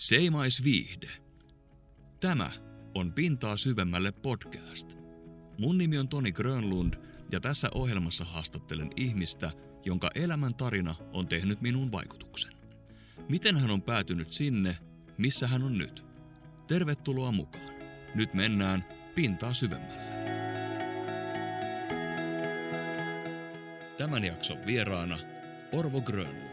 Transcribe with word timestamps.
Seimaisviihde. 0.00 1.10
Tämä 2.20 2.50
on 2.94 3.12
Pintaa 3.12 3.56
syvemmälle 3.56 4.12
podcast. 4.12 4.96
Mun 5.58 5.78
nimi 5.78 5.98
on 5.98 6.08
Toni 6.08 6.32
Grönlund 6.32 6.94
ja 7.32 7.40
tässä 7.40 7.68
ohjelmassa 7.74 8.24
haastattelen 8.24 8.90
ihmistä, 8.96 9.50
jonka 9.84 10.10
elämän 10.14 10.54
tarina 10.54 10.94
on 11.12 11.28
tehnyt 11.28 11.60
minuun 11.60 11.92
vaikutuksen. 11.92 12.52
Miten 13.28 13.56
hän 13.56 13.70
on 13.70 13.82
päätynyt 13.82 14.32
sinne, 14.32 14.78
missä 15.18 15.46
hän 15.46 15.62
on 15.62 15.78
nyt? 15.78 16.04
Tervetuloa 16.66 17.32
mukaan. 17.32 17.74
Nyt 18.14 18.34
mennään 18.34 18.84
Pintaa 19.14 19.54
syvemmälle. 19.54 20.10
Tämän 23.98 24.24
jakson 24.24 24.66
vieraana 24.66 25.18
Orvo 25.72 26.00
Grönlund. 26.02 26.49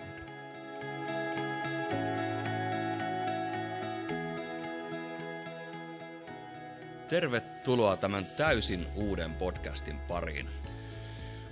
Tervetuloa 7.10 7.98
tämän 7.98 8.26
täysin 8.26 8.88
uuden 8.96 9.34
podcastin 9.34 10.00
pariin. 10.00 10.50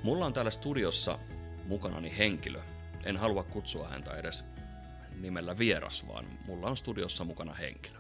Mulla 0.04 0.26
on 0.26 0.34
täällä 0.34 0.52
studiossa 0.52 1.20
mukanani 1.66 2.18
henkilö. 2.18 2.62
En 3.06 3.18
halua 3.18 3.44
kutsua 3.44 3.88
häntä 3.88 4.16
edes 4.16 4.44
nimellä 5.20 5.58
vieras, 5.58 6.08
vaan 6.08 6.26
mulla 6.46 6.68
on 6.68 6.78
studiossa 6.78 7.24
mukana 7.24 7.54
henkilö. 7.54 7.98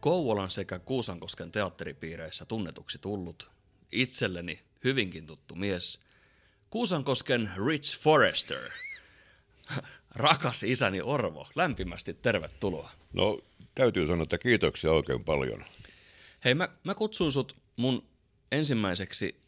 Kouvolan 0.00 0.50
sekä 0.50 0.78
Kuusankosken 0.78 1.52
teatteripiireissä 1.52 2.44
tunnetuksi 2.44 2.98
tullut, 2.98 3.50
itselleni 3.92 4.60
hyvinkin 4.84 5.26
tuttu 5.26 5.54
mies, 5.54 6.00
Kuusankosken 6.70 7.50
Rich 7.66 8.00
Forrester. 8.00 8.70
Rakas 10.14 10.62
isäni 10.62 11.00
Orvo, 11.00 11.48
lämpimästi 11.54 12.14
tervetuloa. 12.14 12.90
No, 13.12 13.38
täytyy 13.74 14.06
sanoa, 14.06 14.22
että 14.22 14.38
kiitoksia 14.38 14.92
oikein 14.92 15.24
paljon. 15.24 15.64
Hei, 16.44 16.54
mä, 16.54 16.68
mä 16.84 16.94
kutsun 16.94 17.32
sut 17.32 17.56
mun 17.76 18.08
ensimmäiseksi, 18.52 19.40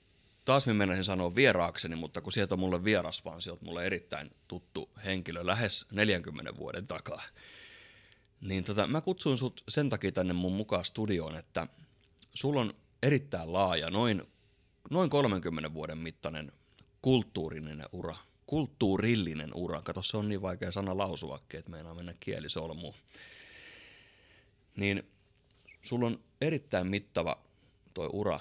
taas 0.45 0.67
mä 0.67 0.75
menisin 0.75 1.05
sanoa 1.05 1.35
vieraakseni, 1.35 1.97
mutta 1.97 2.21
kun 2.21 2.33
sieltä 2.33 2.55
on 2.55 2.59
mulle 2.59 2.85
vieras, 2.85 3.25
vaan 3.25 3.43
sieltä 3.43 3.65
mulle 3.65 3.87
erittäin 3.87 4.31
tuttu 4.49 4.91
henkilö 5.05 5.47
lähes 5.47 5.87
40 5.93 6.57
vuoden 6.57 6.87
takaa. 6.87 7.23
Niin 8.41 8.65
tota, 8.65 8.87
mä 8.87 9.01
kutsuin 9.01 9.39
sut 9.39 9.63
sen 9.69 9.89
takia 9.89 10.13
tänne 10.13 10.33
mun 10.33 10.53
mukaan 10.53 10.85
studioon, 10.85 11.37
että 11.37 11.67
sulla 12.35 12.61
on 12.61 12.75
erittäin 13.03 13.53
laaja, 13.53 13.91
noin, 13.91 14.23
noin 14.91 15.11
30 15.11 15.75
vuoden 15.75 15.99
mittainen 15.99 16.53
kulttuurinen 17.03 17.85
ura. 17.93 18.17
Kulttuurillinen 18.47 19.51
ura. 19.55 19.83
Kato, 19.83 20.03
se 20.03 20.17
on 20.17 20.29
niin 20.29 20.43
vaikea 20.43 20.73
sana 20.73 20.99
lausuakin, 20.99 21.59
että 21.59 21.71
meinaa 21.71 21.95
mennä 21.95 22.15
kielisolmuun. 22.21 22.95
Niin 24.77 25.03
sulla 25.83 26.07
on 26.07 26.26
erittäin 26.41 26.87
mittava 26.87 27.43
toi 27.95 28.09
ura, 28.13 28.41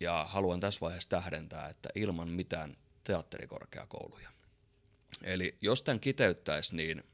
ja 0.00 0.26
haluan 0.30 0.60
tässä 0.60 0.80
vaiheessa 0.80 1.10
tähdentää, 1.10 1.68
että 1.68 1.88
ilman 1.94 2.28
mitään 2.28 2.76
teatterikorkeakouluja. 3.04 4.30
Eli 5.22 5.58
jos 5.60 5.82
tämän 5.82 6.00
kiteyttäisi, 6.00 6.76
niin 6.76 7.04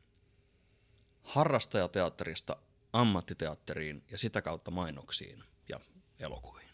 harrastajateatterista 1.23 2.57
ammattiteatteriin 2.93 4.05
ja 4.11 4.19
sitä 4.19 4.43
kautta 4.43 4.71
mainoksiin 4.71 5.45
ja 5.69 5.81
elokuviin. 6.19 6.69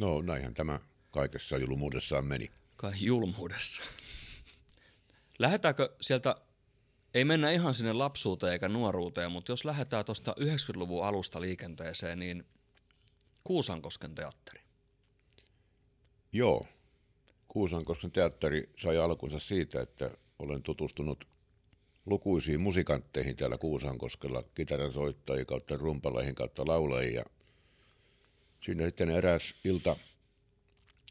No 0.00 0.22
näinhän 0.22 0.54
tämä 0.54 0.80
kaikessa 1.10 1.58
julmuudessaan 1.58 2.24
meni. 2.24 2.50
Kai 2.76 2.92
julmuudessa. 3.00 3.82
Lähdetäänkö 5.38 5.96
sieltä, 6.00 6.36
ei 7.14 7.24
mennä 7.24 7.50
ihan 7.50 7.74
sinne 7.74 7.92
lapsuuteen 7.92 8.52
eikä 8.52 8.68
nuoruuteen, 8.68 9.32
mutta 9.32 9.52
jos 9.52 9.64
lähdetään 9.64 10.04
tuosta 10.04 10.34
90-luvun 10.40 11.04
alusta 11.04 11.40
liikenteeseen, 11.40 12.18
niin 12.18 12.46
Kuusankosken 13.44 14.14
teatteri. 14.14 14.60
Joo. 16.32 16.66
Kuusankosken 17.48 18.10
teatteri 18.10 18.70
sai 18.78 18.98
alkunsa 18.98 19.38
siitä, 19.38 19.80
että 19.80 20.10
olen 20.38 20.62
tutustunut 20.62 21.24
lukuisiin 22.06 22.60
musikantteihin 22.60 23.36
täällä 23.36 23.58
Kuusankoskella, 23.58 24.42
kitaran 24.54 24.92
soittajia 24.92 25.44
kautta 25.44 25.76
rumpalaihin 25.76 26.34
kautta 26.34 26.66
laulajia. 26.66 27.24
Siinä 28.60 28.84
sitten 28.84 29.10
eräs 29.10 29.54
ilta 29.64 29.96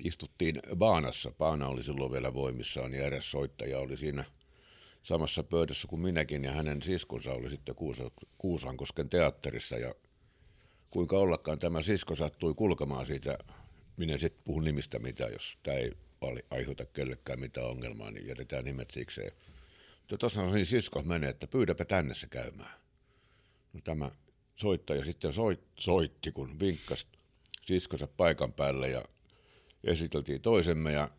istuttiin 0.03 0.59
Baanassa. 0.75 1.31
Baana 1.37 1.67
oli 1.67 1.83
silloin 1.83 2.11
vielä 2.11 2.33
voimissaan 2.33 2.93
ja 2.93 3.05
eräs 3.05 3.31
soittaja 3.31 3.79
oli 3.79 3.97
siinä 3.97 4.23
samassa 5.03 5.43
pöydässä 5.43 5.87
kuin 5.87 6.01
minäkin 6.01 6.43
ja 6.43 6.51
hänen 6.51 6.81
siskonsa 6.81 7.31
oli 7.31 7.49
sitten 7.49 7.75
Kuusankosken 8.37 9.09
teatterissa 9.09 9.77
ja 9.77 9.95
kuinka 10.91 11.17
ollakaan 11.17 11.59
tämä 11.59 11.81
sisko 11.81 12.15
sattui 12.15 12.53
kulkemaan 12.53 13.05
siitä, 13.05 13.37
minä 13.97 14.17
sitten 14.17 14.43
puhun 14.43 14.63
nimistä 14.63 14.99
mitä, 14.99 15.23
jos 15.23 15.57
tämä 15.63 15.77
ei 15.77 15.91
aiheuta 16.49 16.85
kellekään 16.85 17.39
mitään 17.39 17.67
ongelmaa, 17.67 18.11
niin 18.11 18.27
jätetään 18.27 18.65
nimet 18.65 18.91
sikseen. 18.91 19.31
Tuossa 20.19 20.51
niin 20.51 20.65
sisko 20.65 21.01
menee, 21.01 21.29
että 21.29 21.47
pyydäpä 21.47 21.85
tänne 21.85 22.13
se 22.13 22.27
käymään. 22.27 22.79
No, 23.73 23.81
tämä 23.83 24.11
soittaja 24.55 25.05
sitten 25.05 25.33
soit, 25.33 25.59
soitti, 25.79 26.31
kun 26.31 26.59
vinkkasi 26.59 27.07
siskonsa 27.61 28.07
paikan 28.07 28.53
päälle 28.53 28.89
ja 28.89 29.05
esiteltiin 29.83 30.41
toisemme 30.41 30.91
ja 30.91 31.09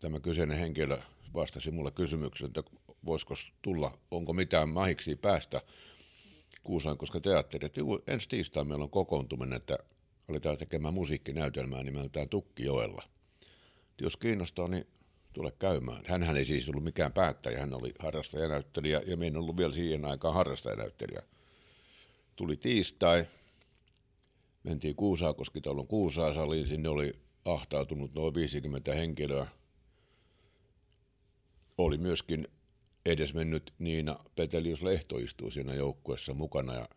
tämä 0.00 0.20
kyseinen 0.20 0.58
henkilö 0.58 0.98
vastasi 1.34 1.70
mulle 1.70 1.90
kysymyksen, 1.90 2.46
että 2.46 2.62
voisiko 3.04 3.34
tulla, 3.62 3.98
onko 4.10 4.32
mitään 4.32 4.68
mahiksi 4.68 5.16
päästä 5.16 5.62
koska 6.98 7.20
teatteri. 7.20 7.66
Että 7.66 7.80
ensi 8.06 8.28
tiistaina 8.28 8.68
meillä 8.68 8.82
on 8.82 8.90
kokoontuminen, 8.90 9.56
että 9.56 9.78
aletaan 10.28 10.58
tekemään 10.58 10.94
musiikkinäytelmää 10.94 11.82
nimeltään 11.82 12.28
Tukkijoella. 12.28 13.02
Jos 14.00 14.16
kiinnostaa, 14.16 14.68
niin 14.68 14.86
tule 15.32 15.52
käymään. 15.58 16.02
Hänhän 16.06 16.36
ei 16.36 16.44
siis 16.44 16.68
ollut 16.68 16.84
mikään 16.84 17.12
päättäjä, 17.12 17.60
hän 17.60 17.74
oli 17.74 17.94
harrastajanäyttelijä 17.98 19.02
ja 19.06 19.16
meidän 19.16 19.36
ollut 19.36 19.56
vielä 19.56 19.72
siihen 19.72 20.04
aikaan 20.04 20.34
harrastajanäyttelijä. 20.34 21.22
Tuli 22.36 22.56
tiistai, 22.56 23.26
mentiin 24.62 24.96
Kuusaakoskitalon 24.96 25.86
Kuusaasaliin, 25.86 26.66
sinne 26.66 26.88
oli 26.88 27.12
ahtautunut 27.44 28.14
noin 28.14 28.34
50 28.34 28.94
henkilöä. 28.94 29.46
Oli 31.78 31.98
myöskin 31.98 32.48
edesmennyt 33.06 33.72
Niina 33.78 34.18
Petelius 34.36 34.82
Lehto 34.82 35.18
istuu 35.18 35.50
siinä 35.50 35.74
joukkuessa 35.74 36.34
mukana 36.34 36.74
ja 36.74 36.88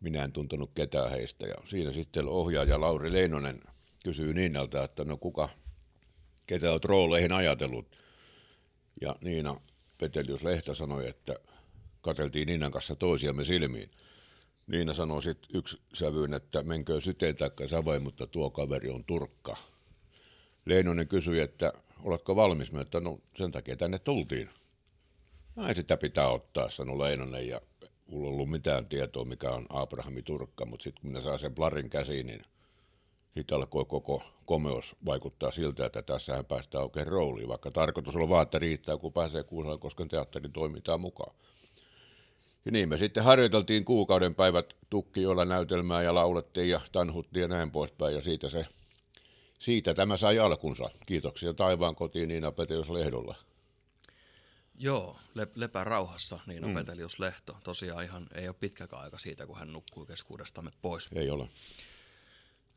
minä 0.00 0.24
en 0.24 0.32
tuntenut 0.32 0.70
ketään 0.74 1.10
heistä. 1.10 1.46
Ja 1.46 1.54
siinä 1.66 1.92
sitten 1.92 2.26
ohjaaja 2.26 2.80
Lauri 2.80 3.12
Leinonen 3.12 3.60
kysyy 4.04 4.34
Niinalta, 4.34 4.84
että 4.84 5.04
no 5.04 5.16
kuka, 5.16 5.48
ketä 6.46 6.72
olet 6.72 6.84
rooleihin 6.84 7.32
ajatellut. 7.32 7.96
Ja 9.00 9.16
Niina 9.20 9.60
Petelius 9.98 10.44
Lehto 10.44 10.74
sanoi, 10.74 11.08
että 11.08 11.36
kateltiin 12.00 12.46
Niinan 12.46 12.72
kanssa 12.72 12.96
toisiamme 12.96 13.44
silmiin. 13.44 13.90
Niina 14.66 14.94
sanoi 14.94 15.22
sitten 15.22 15.50
yksi 15.54 15.76
sävyyn, 15.94 16.34
että 16.34 16.62
menkö 16.62 17.00
syteen 17.00 17.36
taikka 17.36 17.68
savai, 17.68 18.00
mutta 18.00 18.26
tuo 18.26 18.50
kaveri 18.50 18.90
on 18.90 19.04
turkka. 19.04 19.56
Leinonen 20.66 21.08
kysyi, 21.08 21.40
että 21.40 21.72
oletko 22.02 22.36
valmis? 22.36 22.72
Mä, 22.72 22.80
että 22.80 23.00
no 23.00 23.18
sen 23.38 23.52
takia 23.52 23.76
tänne 23.76 23.98
tultiin. 23.98 24.50
Näin 25.58 25.74
sitä 25.74 25.96
pitää 25.96 26.28
ottaa, 26.28 26.70
sanoi 26.70 26.98
Leinonen, 26.98 27.48
ja 27.48 27.60
mulla 28.06 28.28
ollut 28.28 28.50
mitään 28.50 28.86
tietoa, 28.86 29.24
mikä 29.24 29.50
on 29.50 29.66
Abrahami 29.68 30.22
Turkka, 30.22 30.66
mutta 30.66 30.84
sitten 30.84 31.02
kun 31.02 31.12
ne 31.12 31.20
saa 31.20 31.38
sen 31.38 31.54
blarin 31.54 31.90
käsiin, 31.90 32.26
niin 32.26 32.42
sitten 33.34 33.56
alkoi 33.56 33.84
koko 33.84 34.22
komeus 34.44 34.96
vaikuttaa 35.06 35.50
siltä, 35.50 35.86
että 35.86 36.02
tässähän 36.02 36.44
päästään 36.44 36.84
oikein 36.84 37.06
rooliin, 37.06 37.48
vaikka 37.48 37.70
tarkoitus 37.70 38.16
on 38.16 38.28
vaan, 38.28 38.42
että 38.42 38.58
riittää, 38.58 38.96
kun 38.96 39.12
pääsee 39.12 39.42
Kuusankosken 39.42 40.08
teatterin 40.08 40.52
toimintaan 40.52 41.00
mukaan. 41.00 41.34
Ja 42.64 42.72
niin 42.72 42.88
me 42.88 42.98
sitten 42.98 43.24
harjoiteltiin 43.24 43.84
kuukauden 43.84 44.34
päivät 44.34 44.76
tukkijoilla 44.90 45.44
näytelmää 45.44 46.02
ja 46.02 46.14
laulettiin 46.14 46.68
ja 46.68 46.80
tanhuttiin 46.92 47.42
ja 47.42 47.48
näin 47.48 47.70
poispäin. 47.70 48.14
Ja 48.14 48.22
siitä, 48.22 48.48
se, 48.48 48.66
siitä 49.58 49.94
tämä 49.94 50.16
sai 50.16 50.38
alkunsa. 50.38 50.90
Kiitoksia 51.06 51.54
taivaan 51.54 51.94
kotiin 51.94 52.28
Niina 52.28 52.52
Petelius 52.52 52.90
Lehdolla. 52.90 53.34
Joo, 54.78 55.16
le- 55.34 55.48
lepä 55.54 55.84
rauhassa 55.84 56.40
Niina 56.46 56.68
mm. 56.68 56.74
Petelius 56.74 57.18
Lehto. 57.18 57.56
Tosiaan 57.64 58.04
ihan 58.04 58.26
ei 58.34 58.48
ole 58.48 58.56
pitkäkään 58.60 59.02
aika 59.02 59.18
siitä, 59.18 59.46
kun 59.46 59.58
hän 59.58 59.72
nukkui 59.72 60.06
keskuudestamme 60.06 60.70
pois. 60.82 61.08
Ei 61.14 61.30
ole. 61.30 61.48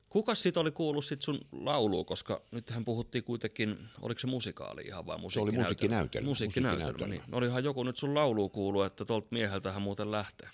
Kuka 0.10 0.36
siitä 0.36 0.60
oli 0.60 0.72
kuullut 0.72 1.06
sit 1.06 1.22
sun 1.22 1.40
lauluun, 1.52 2.06
koska 2.06 2.42
nythän 2.52 2.86
puhuttiin 2.86 3.24
kuitenkin, 3.24 3.78
oliko 4.02 4.20
se 4.20 4.28
musikaali 4.28 4.82
ihan 4.82 5.06
vai 5.06 5.18
musiikkinäytelmä? 5.18 5.64
Se 5.64 5.68
oli 5.68 5.74
musiikkinäytelmä. 5.74 6.30
Musiikkinäytelmä, 6.30 6.86
musiikkinäytelmä. 6.86 7.26
niin. 7.26 7.36
Olihan 7.36 7.64
joku 7.64 7.84
nyt 7.84 7.98
sun 7.98 8.16
lauluun 8.16 8.52
kuuluu, 8.52 8.82
että 8.82 9.06
tuolta 9.06 9.28
mieheltähän 9.32 9.82
muuten 9.82 10.12
lähtee. 10.12 10.50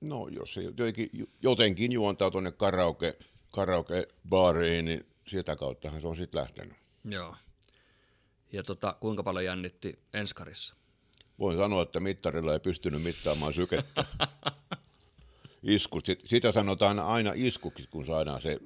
No 0.00 0.28
jos 0.28 0.54
se 0.54 0.60
jotenkin, 0.62 1.10
jotenkin 1.42 1.92
juontaa 1.92 2.30
tuonne 2.30 2.52
karaoke, 2.52 3.18
karaoke-baariin, 3.50 4.84
niin 4.84 5.06
sitä 5.28 5.56
kauttahan 5.56 6.00
se 6.00 6.08
on 6.08 6.16
sitten 6.16 6.40
lähtenyt. 6.40 6.76
Joo. 7.04 7.36
Ja 8.52 8.62
tota, 8.62 8.96
kuinka 9.00 9.22
paljon 9.22 9.44
jännitti 9.44 9.98
Enskarissa? 10.14 10.74
Voin 11.38 11.56
sanoa, 11.56 11.82
että 11.82 12.00
mittarilla 12.00 12.52
ei 12.52 12.60
pystynyt 12.60 13.02
mittaamaan 13.02 13.54
sykettä. 13.54 14.04
Isku, 15.62 15.98
sitä 16.24 16.52
sanotaan 16.52 16.98
aina 16.98 17.32
iskuksi, 17.34 17.88
kun 17.90 18.06
saadaan 18.06 18.40
se 18.40 18.58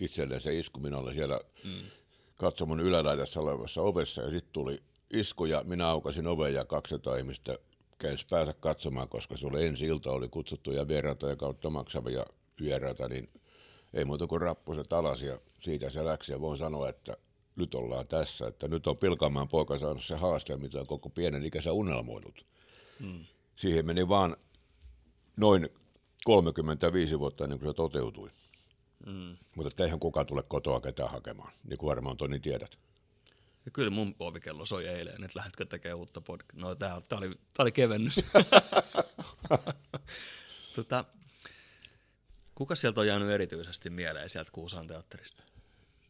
itselleen 0.00 0.40
se 0.40 0.58
isku. 0.58 0.80
Minä 0.80 0.98
olen 0.98 1.14
siellä 1.14 1.40
mm. 1.64 1.90
katsomon 2.36 2.80
ylälaidassa 2.80 3.40
olevassa 3.40 3.82
ovessa 3.82 4.22
ja 4.22 4.30
sitten 4.30 4.52
tuli 4.52 4.78
isku 5.12 5.44
ja 5.44 5.64
minä 5.64 5.88
aukasin 5.88 6.26
oven 6.26 6.54
ja 6.54 6.64
200 6.64 7.16
ihmistä 7.16 7.58
käynsi 7.98 8.26
päästä 8.30 8.54
katsomaan, 8.60 9.08
koska 9.08 9.36
se 9.36 9.46
oli 9.46 9.66
ensi 9.66 9.86
ilta, 9.86 10.10
oli 10.10 10.28
kutsuttuja 10.28 10.88
vieraita 10.88 11.28
ja 11.28 11.36
kautta 11.36 11.70
maksavia 11.70 12.26
vieraita, 12.60 13.08
niin 13.08 13.28
ei 13.94 14.04
muuta 14.04 14.26
kuin 14.26 14.40
rappuset 14.40 14.92
alas 14.92 15.22
ja 15.22 15.38
siitä 15.60 15.90
se 15.90 16.04
läksi 16.04 16.32
ja 16.32 16.40
voin 16.40 16.58
sanoa, 16.58 16.88
että 16.88 17.16
nyt 17.56 17.74
ollaan 17.74 18.08
tässä, 18.08 18.46
että 18.46 18.68
nyt 18.68 18.86
on 18.86 18.98
Pilkanmaan 18.98 19.48
poika 19.48 19.78
saanut 19.78 20.04
se 20.04 20.14
haaste, 20.14 20.56
mitä 20.56 20.80
on 20.80 20.86
koko 20.86 21.10
pienen 21.10 21.44
ikänsä 21.44 21.72
unelmoinut. 21.72 22.46
Mm. 23.00 23.24
Siihen 23.56 23.86
meni 23.86 24.08
vaan 24.08 24.36
noin 25.36 25.68
35 26.24 27.18
vuotta 27.18 27.44
ennen 27.44 27.58
kuin 27.58 27.70
se 27.70 27.74
toteutui. 27.74 28.30
Mm. 29.06 29.36
Mutta 29.56 29.84
eihän 29.84 30.00
kukaan 30.00 30.26
tule 30.26 30.42
kotoa 30.42 30.80
ketään 30.80 31.10
hakemaan, 31.10 31.52
niin 31.64 31.78
kuin 31.78 31.88
varmaan 31.88 32.16
Toni 32.16 32.40
tiedät. 32.40 32.78
Ja 33.64 33.70
kyllä 33.70 33.90
mun 33.90 34.14
ovikello 34.18 34.66
soi 34.66 34.86
eilen, 34.86 35.24
että 35.24 35.38
lähdetkö 35.38 35.64
tekemään 35.64 35.98
uutta 35.98 36.20
podcastia. 36.20 36.60
No 36.60 36.74
tää, 36.74 37.00
tää, 37.08 37.18
oli, 37.18 37.28
tää 37.28 37.64
oli 37.64 37.72
kevennys. 37.72 38.14
tota, 40.76 41.04
kuka 42.54 42.74
sieltä 42.74 43.00
on 43.00 43.06
jäänyt 43.06 43.30
erityisesti 43.30 43.90
mieleen 43.90 44.30
sieltä 44.30 44.50
Kuusaan 44.52 44.86
teatterista? 44.86 45.42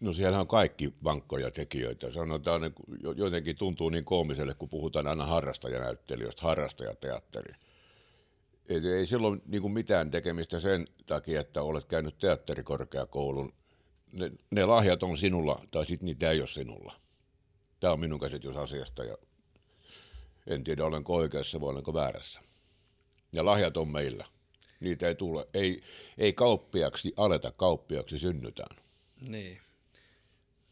No 0.00 0.12
siellä 0.12 0.40
on 0.40 0.46
kaikki 0.46 0.94
vankkoja 1.04 1.50
tekijöitä. 1.50 2.12
Sanotaan, 2.12 2.64
että 2.64 2.80
jotenkin 3.16 3.56
tuntuu 3.56 3.88
niin 3.88 4.04
koomiselle, 4.04 4.54
kun 4.54 4.68
puhutaan 4.68 5.06
aina 5.06 5.26
harrastajanäyttelijöistä, 5.26 6.42
harrastajateatteri. 6.42 7.54
Ei, 8.68 8.88
ei 8.88 9.06
silloin 9.06 9.42
niin 9.46 9.62
kuin 9.62 9.72
mitään 9.72 10.10
tekemistä 10.10 10.60
sen 10.60 10.86
takia, 11.06 11.40
että 11.40 11.62
olet 11.62 11.86
käynyt 11.86 12.18
teatterikorkeakoulun. 12.18 13.52
Ne, 14.12 14.30
ne 14.50 14.64
lahjat 14.64 15.02
on 15.02 15.16
sinulla, 15.16 15.64
tai 15.70 15.86
sitten 15.86 16.06
niitä 16.06 16.30
ei 16.30 16.40
ole 16.40 16.48
sinulla. 16.48 16.92
Tämä 17.80 17.92
on 17.92 18.00
minun 18.00 18.20
käsitys 18.20 18.56
asiasta, 18.56 19.04
ja 19.04 19.16
en 20.46 20.64
tiedä 20.64 20.84
olenko 20.84 21.14
oikeassa 21.14 21.60
vai 21.60 21.70
olenko 21.70 21.94
väärässä. 21.94 22.40
Ja 23.32 23.44
lahjat 23.44 23.76
on 23.76 23.88
meillä. 23.88 24.26
Niitä 24.80 25.08
ei 25.08 25.14
tule. 25.14 25.48
Ei, 25.54 25.82
ei 26.18 26.32
kauppiaksi 26.32 27.12
aleta, 27.16 27.52
kauppiaksi 27.52 28.18
synnytään. 28.18 28.76
Niin. 29.20 29.60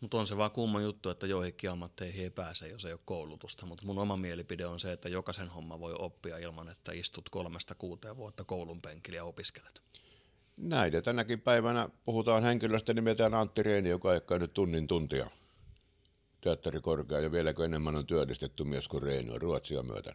Mutta 0.00 0.18
on 0.18 0.26
se 0.26 0.36
vaan 0.36 0.50
kumma 0.50 0.80
juttu, 0.80 1.10
että 1.10 1.26
joihinkin 1.26 1.70
ammatteihin 1.70 2.22
ei 2.22 2.30
pääse, 2.30 2.68
jos 2.68 2.84
ei 2.84 2.92
ole 2.92 3.00
koulutusta. 3.04 3.66
Mutta 3.66 3.86
mun 3.86 3.98
oma 3.98 4.16
mielipide 4.16 4.66
on 4.66 4.80
se, 4.80 4.92
että 4.92 5.08
jokaisen 5.08 5.48
homma 5.48 5.80
voi 5.80 5.94
oppia 5.98 6.38
ilman, 6.38 6.68
että 6.68 6.92
istut 6.92 7.28
kolmesta 7.28 7.74
kuuteen 7.74 8.16
vuotta 8.16 8.44
koulun 8.44 8.82
penkillä 8.82 9.16
ja 9.16 9.24
opiskelet. 9.24 9.82
Näin, 10.56 10.92
ja 10.92 11.02
tänäkin 11.02 11.40
päivänä 11.40 11.88
puhutaan 12.04 12.42
henkilöstä 12.42 12.94
nimeltään 12.94 13.34
Antti 13.34 13.62
Reini, 13.62 13.88
joka 13.88 14.14
ei 14.14 14.38
nyt 14.38 14.54
tunnin 14.54 14.86
tuntia 14.86 15.30
teatterikorkea, 16.40 17.20
ja 17.20 17.32
vieläkö 17.32 17.64
enemmän 17.64 17.96
on 17.96 18.06
työllistetty 18.06 18.64
mies 18.64 18.88
kuin 18.88 19.02
Reini 19.02 19.30
on 19.30 19.42
Ruotsia 19.42 19.82
myöten. 19.82 20.14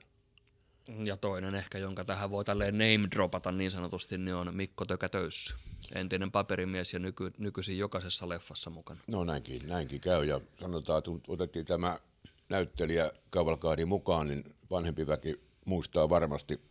Ja 1.03 1.17
toinen 1.17 1.55
ehkä, 1.55 1.77
jonka 1.77 2.05
tähän 2.05 2.29
voi 2.31 2.45
tälleen 2.45 2.73
name 2.73 3.07
dropata 3.11 3.51
niin 3.51 3.71
sanotusti, 3.71 4.17
niin 4.17 4.35
on 4.35 4.55
Mikko 4.55 4.85
Tökätöyssy. 4.85 5.55
Entinen 5.95 6.31
paperimies 6.31 6.93
ja 6.93 6.99
nyky, 6.99 7.31
nykyisin 7.37 7.77
jokaisessa 7.77 8.29
leffassa 8.29 8.69
mukana. 8.69 8.99
No 9.07 9.23
näinkin, 9.23 9.67
näinkin 9.67 10.01
käy. 10.01 10.25
Ja 10.25 10.41
sanotaan, 10.59 10.97
että 10.97 11.11
otettiin 11.27 11.65
tämä 11.65 11.99
näyttelijä 12.49 13.11
Kavalkaadi 13.29 13.85
mukaan, 13.85 14.27
niin 14.27 14.55
vanhempi 14.71 15.07
väki 15.07 15.41
muistaa 15.65 16.09
varmasti 16.09 16.61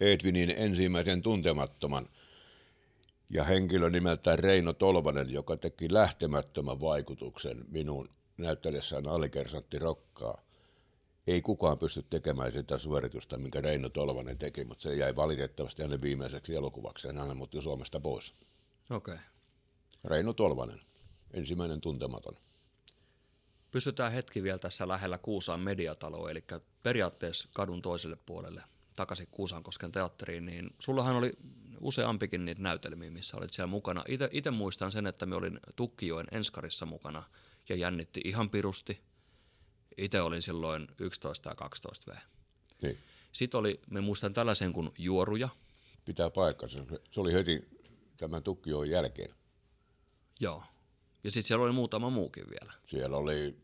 Edwinin 0.00 0.54
ensimmäisen 0.56 1.22
tuntemattoman 1.22 2.08
ja 3.30 3.44
henkilö 3.44 3.90
nimeltään 3.90 4.38
Reino 4.38 4.72
Tolvanen, 4.72 5.30
joka 5.30 5.56
teki 5.56 5.92
lähtemättömän 5.92 6.80
vaikutuksen 6.80 7.64
minun 7.68 8.08
näyttelijässään 8.36 9.06
alikersantti 9.06 9.78
Rokkaa 9.78 10.47
ei 11.28 11.42
kukaan 11.42 11.78
pysty 11.78 12.04
tekemään 12.10 12.52
sitä 12.52 12.78
suoritusta, 12.78 13.38
minkä 13.38 13.60
Reino 13.60 13.88
Tolvanen 13.88 14.38
teki, 14.38 14.64
mutta 14.64 14.82
se 14.82 14.94
jäi 14.94 15.16
valitettavasti 15.16 15.82
hänen 15.82 16.02
viimeiseksi 16.02 16.54
elokuvaksi, 16.54 17.08
hän 17.08 17.36
muutti 17.36 17.62
Suomesta 17.62 18.00
pois. 18.00 18.34
Okei. 18.90 19.14
Okay. 19.14 19.26
Reino 20.04 20.32
Tolvanen, 20.32 20.80
ensimmäinen 21.30 21.80
tuntematon. 21.80 22.36
Pysytään 23.70 24.12
hetki 24.12 24.42
vielä 24.42 24.58
tässä 24.58 24.88
lähellä 24.88 25.18
Kuusaan 25.18 25.60
mediataloa, 25.60 26.30
eli 26.30 26.44
periaatteessa 26.82 27.48
kadun 27.52 27.82
toiselle 27.82 28.16
puolelle 28.26 28.62
takaisin 28.96 29.28
Kuusaankosken 29.30 29.92
teatteriin, 29.92 30.46
niin 30.46 30.70
sullahan 30.78 31.16
oli 31.16 31.32
useampikin 31.80 32.44
niitä 32.44 32.62
näytelmiä, 32.62 33.10
missä 33.10 33.36
olit 33.36 33.52
siellä 33.52 33.70
mukana. 33.70 34.04
Itse 34.30 34.50
muistan 34.50 34.92
sen, 34.92 35.06
että 35.06 35.26
me 35.26 35.36
olin 35.36 35.60
Tukkijoen 35.76 36.26
Enskarissa 36.32 36.86
mukana 36.86 37.22
ja 37.68 37.76
jännitti 37.76 38.20
ihan 38.24 38.50
pirusti. 38.50 39.00
Itse 39.98 40.20
olin 40.20 40.42
silloin 40.42 40.88
11 40.98 41.48
ja 41.48 41.54
12 41.54 42.12
V. 42.12 42.16
Niin. 42.82 42.98
Sitten 43.32 43.58
oli, 43.58 43.80
me 43.90 44.00
muistan 44.00 44.34
tällaisen 44.34 44.72
kuin 44.72 44.90
juoruja. 44.98 45.48
Pitää 46.04 46.30
paikkansa. 46.30 46.84
Se 47.10 47.20
oli 47.20 47.32
heti 47.32 47.68
tämän 48.16 48.42
tukkion 48.42 48.90
jälkeen. 48.90 49.34
Joo. 50.40 50.62
Ja 51.24 51.30
sitten 51.30 51.48
siellä 51.48 51.64
oli 51.64 51.72
muutama 51.72 52.10
muukin 52.10 52.44
vielä. 52.50 52.72
Siellä 52.86 53.16
oli 53.16 53.56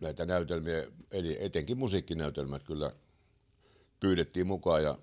näitä 0.00 0.26
näytelmiä, 0.26 0.86
eli 1.10 1.36
etenkin 1.40 1.78
musiikkinäytelmät 1.78 2.62
kyllä 2.62 2.92
pyydettiin 4.00 4.46
mukaan 4.46 4.82
ja 4.82 4.98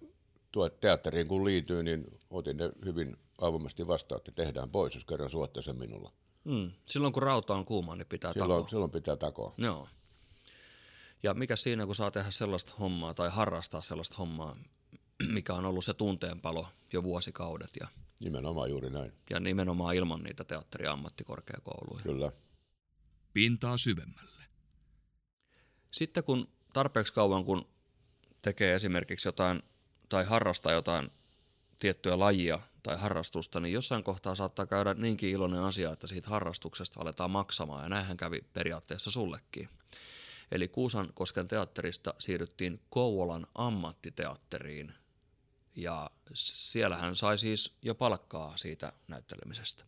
tuo 0.51 0.69
teatteriin 0.69 1.27
kun 1.27 1.45
liityin, 1.45 1.85
niin 1.85 2.05
otin 2.29 2.57
ne 2.57 2.71
hyvin 2.85 3.17
avoimesti 3.37 3.87
vastaan, 3.87 4.17
että 4.17 4.31
tehdään 4.31 4.69
pois, 4.69 4.95
jos 4.95 5.05
kerran 5.05 5.29
suotte 5.29 5.61
sen 5.61 5.77
minulla. 5.77 6.11
Mm. 6.43 6.71
Silloin 6.85 7.13
kun 7.13 7.23
rauta 7.23 7.55
on 7.55 7.65
kuuma, 7.65 7.95
niin 7.95 8.07
pitää 8.07 8.33
silloin, 8.33 8.49
takoa. 8.49 8.69
Silloin 8.69 8.91
pitää 8.91 9.15
takoa. 9.15 9.53
Joo. 9.57 9.87
Ja 11.23 11.33
mikä 11.33 11.55
siinä, 11.55 11.85
kun 11.85 11.95
saa 11.95 12.11
tehdä 12.11 12.31
sellaista 12.31 12.73
hommaa 12.79 13.13
tai 13.13 13.29
harrastaa 13.29 13.81
sellaista 13.81 14.15
hommaa, 14.15 14.55
mikä 15.27 15.53
on 15.53 15.65
ollut 15.65 15.85
se 15.85 15.93
tunteenpalo 15.93 16.67
jo 16.93 17.03
vuosikaudet. 17.03 17.69
Ja, 17.79 17.87
nimenomaan 18.19 18.69
juuri 18.69 18.89
näin. 18.89 19.13
Ja 19.29 19.39
nimenomaan 19.39 19.95
ilman 19.95 20.23
niitä 20.23 20.43
teatteriammattikorkeakouluja. 20.43 22.03
Kyllä. 22.03 22.31
Pintaa 23.33 23.77
syvemmälle. 23.77 24.43
Sitten 25.91 26.23
kun 26.23 26.47
tarpeeksi 26.73 27.13
kauan, 27.13 27.45
kun 27.45 27.67
tekee 28.41 28.75
esimerkiksi 28.75 29.27
jotain 29.27 29.63
tai 30.09 30.25
harrastaa 30.25 30.71
jotain 30.71 31.11
tiettyä 31.79 32.19
lajia 32.19 32.59
tai 32.83 32.97
harrastusta, 32.97 33.59
niin 33.59 33.73
jossain 33.73 34.03
kohtaa 34.03 34.35
saattaa 34.35 34.65
käydä 34.65 34.93
niinkin 34.93 35.29
iloinen 35.29 35.61
asia, 35.61 35.91
että 35.91 36.07
siitä 36.07 36.29
harrastuksesta 36.29 37.01
aletaan 37.01 37.31
maksamaan, 37.31 37.83
ja 37.83 37.89
näinhän 37.89 38.17
kävi 38.17 38.41
periaatteessa 38.53 39.11
sullekin. 39.11 39.69
Eli 40.51 40.67
Kuusankosken 40.67 41.47
teatterista 41.47 42.13
siirryttiin 42.19 42.79
Kouvolan 42.89 43.47
ammattiteatteriin 43.55 44.93
ja 45.75 46.09
siellä 46.33 46.97
hän 46.97 47.15
sai 47.15 47.37
siis 47.37 47.73
jo 47.81 47.95
palkkaa 47.95 48.57
siitä 48.57 48.93
näyttelemisestä. 49.07 49.83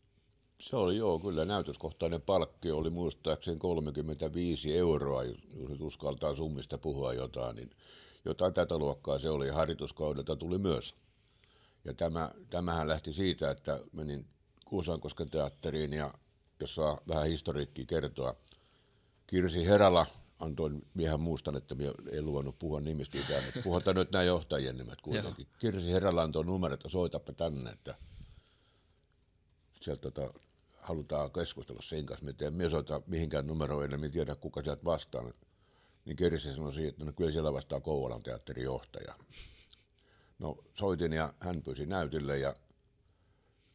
Se 0.60 0.76
oli 0.76 0.98
joo, 0.98 1.20
kyllä 1.20 1.46
näytöskohtainen 1.46 2.22
palkki 2.22 2.72
oli 2.72 2.90
muistaakseni 2.90 3.58
35 3.58 4.78
euroa, 4.78 5.24
jos 5.24 5.38
nyt 5.70 5.82
uskaltaa 5.82 6.36
summista 6.36 6.78
puhua 6.78 7.14
jotain, 7.14 7.56
niin 7.56 7.70
jotain 8.26 8.54
tätä 8.54 8.78
luokkaa 8.78 9.20
se 9.20 9.30
oli. 9.30 9.50
Harjoituskaudelta 9.50 10.36
tuli 10.36 10.58
myös. 10.58 10.96
Ja 11.86 11.94
tämä, 11.94 12.32
tämähän 12.50 12.88
lähti 12.88 13.14
siitä, 13.14 13.52
että 13.52 13.80
menin 13.92 14.26
Kuusankosken 14.66 15.30
teatteriin 15.30 15.94
ja 15.94 16.14
jos 16.60 16.76
saa 16.76 16.98
vähän 17.08 17.28
historiikkiä 17.28 17.86
kertoa, 17.86 18.36
Kirsi 19.28 19.66
Herala 19.66 20.06
antoin 20.44 20.82
miehän 20.94 21.20
muistan, 21.20 21.56
että 21.56 21.76
minä 21.76 21.92
ei 22.12 22.22
luvannut 22.22 22.60
puhua 22.60 22.82
nimistä 22.82 23.18
mitään, 23.18 23.44
mutta 23.44 23.60
puhutaan 23.64 23.96
nyt 23.96 24.12
nämä 24.12 24.24
johtajien 24.24 24.78
nimet 24.78 25.02
kuitenkin. 25.02 25.48
Kirsi 25.60 25.92
Herralla 25.92 26.24
antoi 26.24 26.46
numero, 26.46 26.74
että 26.74 26.90
soitapa 26.90 27.34
tänne, 27.34 27.70
että 27.70 27.96
sieltä 29.82 30.12
tota, 30.12 30.34
halutaan 30.76 31.32
keskustella 31.32 31.82
sen 31.82 32.06
kanssa. 32.06 32.26
Mä 32.26 32.64
en 32.64 32.70
soita 32.70 33.02
mihinkään 33.08 33.48
numeroille, 33.48 33.96
en 33.96 34.12
tiedä 34.12 34.36
kuka 34.36 34.62
sieltä 34.64 34.86
vastaan. 34.86 35.34
Niin 36.06 36.16
Kirsi 36.16 36.54
sanoi 36.54 36.74
siihen, 36.74 36.90
että 36.90 37.06
no 37.06 37.14
kyllä 37.14 37.32
siellä 37.32 37.54
vastaa 37.54 37.82
Kouvolan 37.82 38.24
teatterin 38.24 38.64
johtaja. 38.64 39.16
No 40.40 40.58
soitin 40.74 41.14
ja 41.14 41.34
hän 41.40 41.64
pyysi 41.64 41.86
näytille 41.86 42.38
ja 42.38 42.56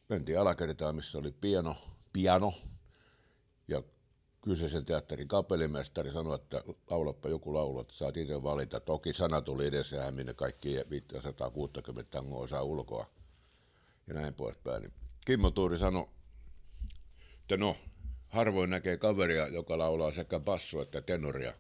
mentiin 0.08 0.40
alakertaan, 0.40 0.96
missä 0.96 1.18
oli 1.18 1.32
piano, 1.32 1.76
piano 2.12 2.52
ja 3.68 3.82
kyseisen 4.49 4.85
teatterin 4.85 5.28
kapellimestari 5.28 6.12
sanoi, 6.12 6.35
että 6.35 6.62
laulappa 6.90 7.28
joku 7.28 7.55
laulu, 7.55 7.81
että 7.81 7.95
saat 7.95 8.17
itse 8.17 8.43
valita. 8.43 8.81
Toki 8.81 9.12
sana 9.12 9.40
tuli 9.40 9.67
edessä 9.67 9.97
ja 9.97 10.02
hän 10.02 10.14
minne 10.14 10.35
kaikki 10.35 10.76
560 10.90 12.11
tangoa 12.11 12.47
saa 12.47 12.62
ulkoa 12.62 13.07
ja 14.07 14.14
näin 14.14 14.35
poispäin. 14.35 14.83
Niin 14.83 14.93
Kimmo 15.26 15.50
Tuuri 15.50 15.78
sanoi, 15.78 16.09
että 17.40 17.57
no, 17.57 17.76
harvoin 18.28 18.71
näkee 18.71 18.97
kaveria, 18.97 19.49
joka 19.49 19.78
laulaa 19.78 20.12
sekä 20.12 20.40
basso 20.40 20.83
että 20.83 21.00
tenoria. 21.02 21.55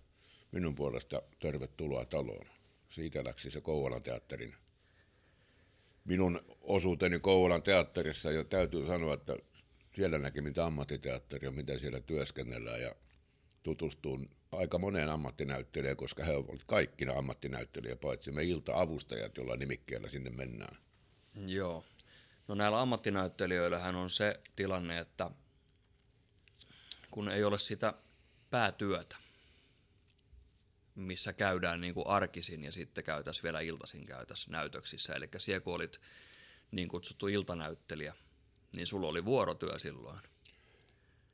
Minun 0.52 0.74
puolesta 0.74 1.22
tervetuloa 1.38 2.04
taloon. 2.04 2.46
siitä 2.90 3.24
läksi 3.24 3.50
se 3.50 3.60
Kouvolan 3.60 4.02
teatterin 4.02 4.54
minun 6.08 6.40
osuuteni 6.60 7.18
Kouvolan 7.18 7.62
teatterissa 7.62 8.30
ja 8.30 8.44
täytyy 8.44 8.86
sanoa, 8.86 9.14
että 9.14 9.36
siellä 9.98 10.18
näki 10.18 10.40
mitä 10.40 10.66
ammattiteatteri 10.66 11.48
on, 11.48 11.54
miten 11.54 11.80
siellä 11.80 12.00
työskennellään 12.00 12.80
ja 12.80 12.94
tutustuin 13.62 14.30
aika 14.52 14.78
moneen 14.78 15.08
ammattinäyttelijään, 15.08 15.96
koska 15.96 16.24
he 16.24 16.32
ovat 16.32 16.64
kaikki 16.66 17.06
ammattinäyttelijä, 17.16 17.96
paitsi 17.96 18.30
me 18.30 18.44
ilta-avustajat, 18.44 19.36
jolla 19.36 19.56
nimikkeellä 19.56 20.08
sinne 20.08 20.30
mennään. 20.30 20.76
Joo. 21.46 21.84
No 22.48 22.54
näillä 22.54 22.80
ammattinäyttelijöillähän 22.80 23.94
on 23.94 24.10
se 24.10 24.40
tilanne, 24.56 24.98
että 24.98 25.30
kun 27.10 27.28
ei 27.28 27.44
ole 27.44 27.58
sitä 27.58 27.94
päätyötä, 28.50 29.16
missä 30.94 31.32
käydään 31.32 31.80
niin 31.80 31.94
kuin 31.94 32.06
arkisin 32.06 32.64
ja 32.64 32.72
sitten 32.72 33.04
käytäisiin 33.04 33.42
vielä 33.42 33.60
iltaisin 33.60 34.06
käytäisiin 34.06 34.52
näytöksissä. 34.52 35.12
Eli 35.12 35.28
siellä 35.38 35.60
kun 35.60 35.74
olit 35.74 36.00
niin 36.70 36.88
kutsuttu 36.88 37.28
iltanäyttelijä, 37.28 38.14
niin 38.76 38.86
sulla 38.86 39.08
oli 39.08 39.24
vuorotyö 39.24 39.78
silloin. 39.78 40.18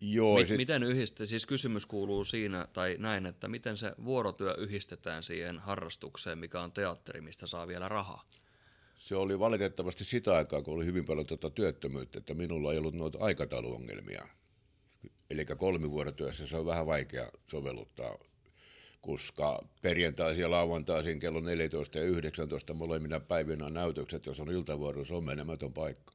Joo, 0.01 0.39
Mit, 0.39 0.49
sit... 0.49 0.57
Miten 0.57 0.83
yhdistetään, 0.83 1.27
siis 1.27 1.47
kysymys 1.47 1.87
kuuluu 1.87 2.25
siinä, 2.25 2.69
tai 2.73 2.97
näin, 2.99 3.27
että 3.27 3.49
miten 3.49 3.77
se 3.77 3.93
vuorotyö 4.05 4.55
yhdistetään 4.59 5.23
siihen 5.23 5.59
harrastukseen, 5.59 6.39
mikä 6.39 6.61
on 6.61 6.73
teatteri, 6.73 7.21
mistä 7.21 7.47
saa 7.47 7.67
vielä 7.67 7.89
rahaa? 7.89 8.25
Se 8.99 9.17
oli 9.17 9.39
valitettavasti 9.39 10.05
sitä 10.05 10.35
aikaa, 10.35 10.63
kun 10.63 10.75
oli 10.75 10.85
hyvin 10.85 11.05
paljon 11.05 11.27
tuota 11.27 11.51
työttömyyttä, 11.51 12.19
että 12.19 12.35
minulla 12.35 12.73
ei 12.73 12.79
ollut 12.79 12.95
noita 12.95 13.19
aikatauluongelmia. 13.21 14.29
Eli 15.31 15.45
kolmivuorotyössä 15.45 16.47
se 16.47 16.57
on 16.57 16.67
vähän 16.67 16.87
vaikea 16.87 17.31
sovelluttaa, 17.51 18.19
koska 19.01 19.69
perjantaisin 19.83 20.43
ja 20.43 20.51
lauantaisin 20.51 21.21
kello 21.21 21.41
14 21.41 21.99
ja 21.99 22.05
19 22.05 22.75
molemmina 22.75 23.21
päivinä 23.21 23.71
näytökset, 23.71 24.27
jos 24.27 24.41
on 24.41 24.51
iltavuoro, 24.51 25.05
se 25.05 25.15
on 25.15 25.25
menemätön 25.25 25.73
paikka. 25.73 26.15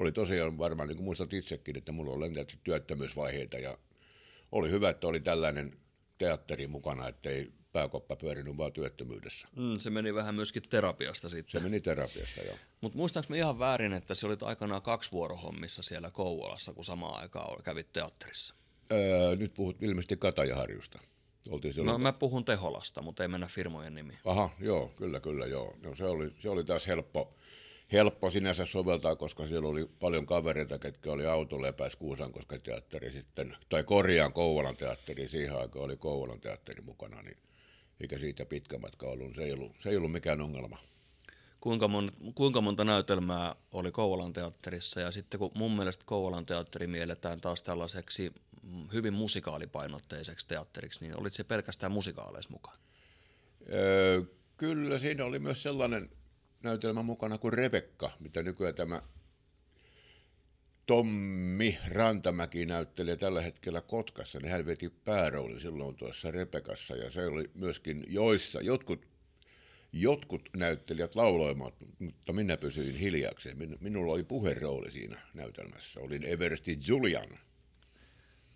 Oli 0.00 0.12
tosiaan 0.12 0.58
varmaan, 0.58 0.88
niin 0.88 0.96
kuin 0.96 1.04
muistat 1.04 1.32
itsekin, 1.32 1.78
että 1.78 1.92
mulla 1.92 2.12
on 2.12 2.20
lentänyt 2.20 2.58
työttömyysvaiheita 2.64 3.58
ja 3.58 3.78
oli 4.52 4.70
hyvä, 4.70 4.90
että 4.90 5.06
oli 5.06 5.20
tällainen 5.20 5.76
teatteri 6.18 6.66
mukana, 6.66 7.08
ettei 7.08 7.52
pääkoppa 7.72 8.16
pyörinyt 8.16 8.56
vaan 8.56 8.72
työttömyydessä. 8.72 9.48
Mm, 9.56 9.78
se 9.78 9.90
meni 9.90 10.14
vähän 10.14 10.34
myöskin 10.34 10.62
terapiasta 10.68 11.28
sitten. 11.28 11.60
Se 11.60 11.68
meni 11.68 11.80
terapiasta, 11.80 12.40
joo. 12.40 12.56
Mutta 12.80 12.98
muistaaks 12.98 13.28
me 13.28 13.38
ihan 13.38 13.58
väärin, 13.58 13.92
että 13.92 14.14
se 14.14 14.26
oli 14.26 14.36
aikanaan 14.42 14.82
kaksi 14.82 15.12
vuorohommissa 15.12 15.82
siellä 15.82 16.10
Kouvolassa, 16.10 16.72
kun 16.72 16.84
samaan 16.84 17.20
aikaan 17.20 17.62
kävit 17.62 17.92
teatterissa? 17.92 18.54
Öö, 18.92 19.36
nyt 19.36 19.54
puhut 19.54 19.82
ilmeisesti 19.82 20.16
Katajaharjusta. 20.16 20.98
Oltiin 21.50 21.74
silloin... 21.74 21.92
no, 21.92 21.98
mä 21.98 22.12
puhun 22.12 22.44
Teholasta, 22.44 23.02
mutta 23.02 23.22
ei 23.22 23.28
mennä 23.28 23.46
firmojen 23.46 23.94
nimi. 23.94 24.18
Aha, 24.24 24.50
joo, 24.60 24.88
kyllä, 24.96 25.20
kyllä, 25.20 25.46
joo. 25.46 25.76
No, 25.82 25.94
se, 25.94 26.04
oli, 26.04 26.32
se 26.38 26.48
oli 26.48 26.64
taas 26.64 26.86
helppo, 26.86 27.34
helppo 27.92 28.30
sinänsä 28.30 28.66
soveltaa, 28.66 29.16
koska 29.16 29.46
siellä 29.46 29.68
oli 29.68 29.90
paljon 30.00 30.26
kavereita, 30.26 30.78
ketkä 30.78 31.12
oli 31.12 31.26
autolepäis 31.26 31.96
Kuusankosken 31.96 32.62
teatteri 32.62 33.12
sitten, 33.12 33.56
tai 33.68 33.84
Korjaan 33.84 34.32
Kouvolan 34.32 34.76
teatteri, 34.76 35.28
siihen 35.28 35.58
aikaan 35.58 35.84
oli 35.84 35.96
Kouvolan 35.96 36.40
teatteri 36.40 36.82
mukana, 36.82 37.22
niin 37.22 37.36
eikä 38.00 38.18
siitä 38.18 38.44
pitkä 38.46 38.78
matka 38.78 39.06
ollut. 39.06 39.34
Se 39.34 39.42
ei 39.42 39.52
ollut, 39.52 39.72
se 39.82 39.88
ei 39.88 39.96
ollut 39.96 40.12
mikään 40.12 40.40
ongelma. 40.40 40.78
Kuinka, 41.60 41.88
mon, 41.88 42.12
kuinka 42.34 42.60
monta 42.60 42.84
näytelmää 42.84 43.56
oli 43.72 43.90
Kouvolan 43.90 44.32
teatterissa 44.32 45.00
ja 45.00 45.10
sitten 45.10 45.40
kun 45.40 45.50
mun 45.54 45.76
mielestä 45.76 46.04
Kouvolan 46.06 46.46
teatteri 46.46 46.86
mielletään 46.86 47.40
taas 47.40 47.62
tällaiseksi 47.62 48.32
hyvin 48.92 49.12
musikaalipainotteiseksi 49.12 50.48
teatteriksi, 50.48 51.00
niin 51.00 51.20
olit 51.20 51.32
se 51.32 51.44
pelkästään 51.44 51.92
musikaaleissa 51.92 52.50
mukaan? 52.50 52.78
Öö, 53.72 54.22
kyllä, 54.56 54.98
siinä 54.98 55.24
oli 55.24 55.38
myös 55.38 55.62
sellainen 55.62 56.10
näytelmä 56.62 57.02
mukana 57.02 57.38
kuin 57.38 57.52
Rebekka, 57.52 58.10
mitä 58.20 58.42
nykyään 58.42 58.74
tämä 58.74 59.02
Tommi 60.86 61.78
Rantamäki 61.88 62.66
näyttelee 62.66 63.16
tällä 63.16 63.42
hetkellä 63.42 63.80
Kotkassa, 63.80 64.38
niin 64.38 64.52
hän 64.52 64.66
veti 64.66 64.90
pääroolin 64.90 65.60
silloin 65.60 65.96
tuossa 65.96 66.30
Repekassa, 66.30 66.96
ja 66.96 67.10
se 67.10 67.26
oli 67.26 67.50
myöskin 67.54 68.04
joissa, 68.08 68.60
jotkut, 68.60 69.06
jotkut 69.92 70.48
näyttelijät 70.56 71.14
lauloivat, 71.14 71.74
mutta 71.98 72.32
minä 72.32 72.56
pysyin 72.56 72.94
hiljaksi. 72.94 73.54
Minulla 73.80 74.12
oli 74.12 74.22
puherooli 74.24 74.90
siinä 74.90 75.20
näytelmässä, 75.34 76.00
olin 76.00 76.24
Eversti 76.24 76.78
Julian. 76.86 77.28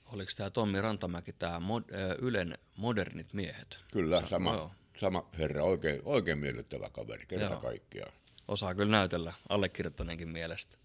Oliko 0.04 0.32
tämä 0.36 0.50
Tommi 0.50 0.80
Rantamäki 0.80 1.32
tämä 1.32 1.60
mod, 1.60 1.84
Ylen 2.18 2.58
modernit 2.76 3.32
miehet? 3.32 3.84
Kyllä, 3.92 4.22
sama, 4.28 4.56
no, 4.56 4.70
sama 4.96 5.28
herra, 5.38 5.64
oikein, 5.64 6.00
oikein 6.04 6.38
miellyttävä 6.38 6.90
kaveri, 6.90 7.26
kerta 7.26 7.56
kaikkiaan. 7.56 8.12
Osaa 8.48 8.74
kyllä 8.74 8.90
näytellä 8.90 9.32
allekirjoittaneenkin 9.48 10.28
mielestä. 10.28 10.76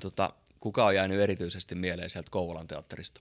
Tota, 0.00 0.34
kuka 0.60 0.86
on 0.86 0.94
jäänyt 0.94 1.20
erityisesti 1.20 1.74
mieleen 1.74 2.10
sieltä 2.10 2.30
Kouvolan 2.30 2.68
teatterista? 2.68 3.20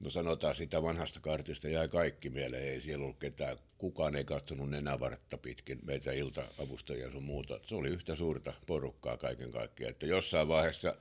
No 0.00 0.10
sanotaan 0.10 0.56
sitä 0.56 0.82
vanhasta 0.82 1.20
kartista 1.20 1.68
jäi 1.68 1.88
kaikki 1.88 2.30
mieleen, 2.30 2.64
ei 2.64 2.80
siellä 2.80 3.04
ollut 3.04 3.18
ketään, 3.18 3.56
kukaan 3.78 4.16
ei 4.16 4.24
katsonut 4.24 4.70
nenävartta 4.70 5.38
pitkin 5.38 5.78
meitä 5.84 6.12
ilta-avustajia 6.12 7.10
sun 7.10 7.22
muuta. 7.22 7.60
Se 7.66 7.74
oli 7.74 7.88
yhtä 7.88 8.16
suurta 8.16 8.52
porukkaa 8.66 9.16
kaiken 9.16 9.52
kaikkiaan, 9.52 9.90
että 9.90 10.06
jossain 10.06 10.48
vaiheessa 10.48 10.94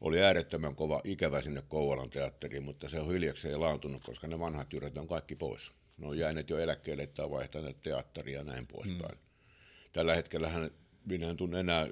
oli 0.00 0.22
äärettömän 0.22 0.76
kova 0.76 1.00
ikävä 1.04 1.42
sinne 1.42 1.62
Kouvolan 1.68 2.10
teatteriin, 2.10 2.62
mutta 2.62 2.88
se 2.88 3.00
on 3.00 3.12
hiljakseen 3.12 3.60
laantunut, 3.60 4.04
koska 4.04 4.26
ne 4.26 4.38
vanhat 4.38 4.72
jyrät 4.72 4.98
on 4.98 5.08
kaikki 5.08 5.36
pois. 5.36 5.70
Ne 6.00 6.06
on 6.06 6.18
jääneet 6.18 6.50
jo 6.50 6.58
eläkkeelle 6.58 7.06
tai 7.06 7.30
vaihtaneet 7.30 7.82
teatteria 7.82 8.38
ja 8.38 8.44
näin 8.44 8.66
poispäin. 8.66 9.14
Mm. 9.14 9.24
Tällä 9.92 10.14
hetkellä 10.14 10.48
hän 10.48 10.70
minä 11.04 11.30
en 11.30 11.36
tunne 11.36 11.60
enää 11.60 11.88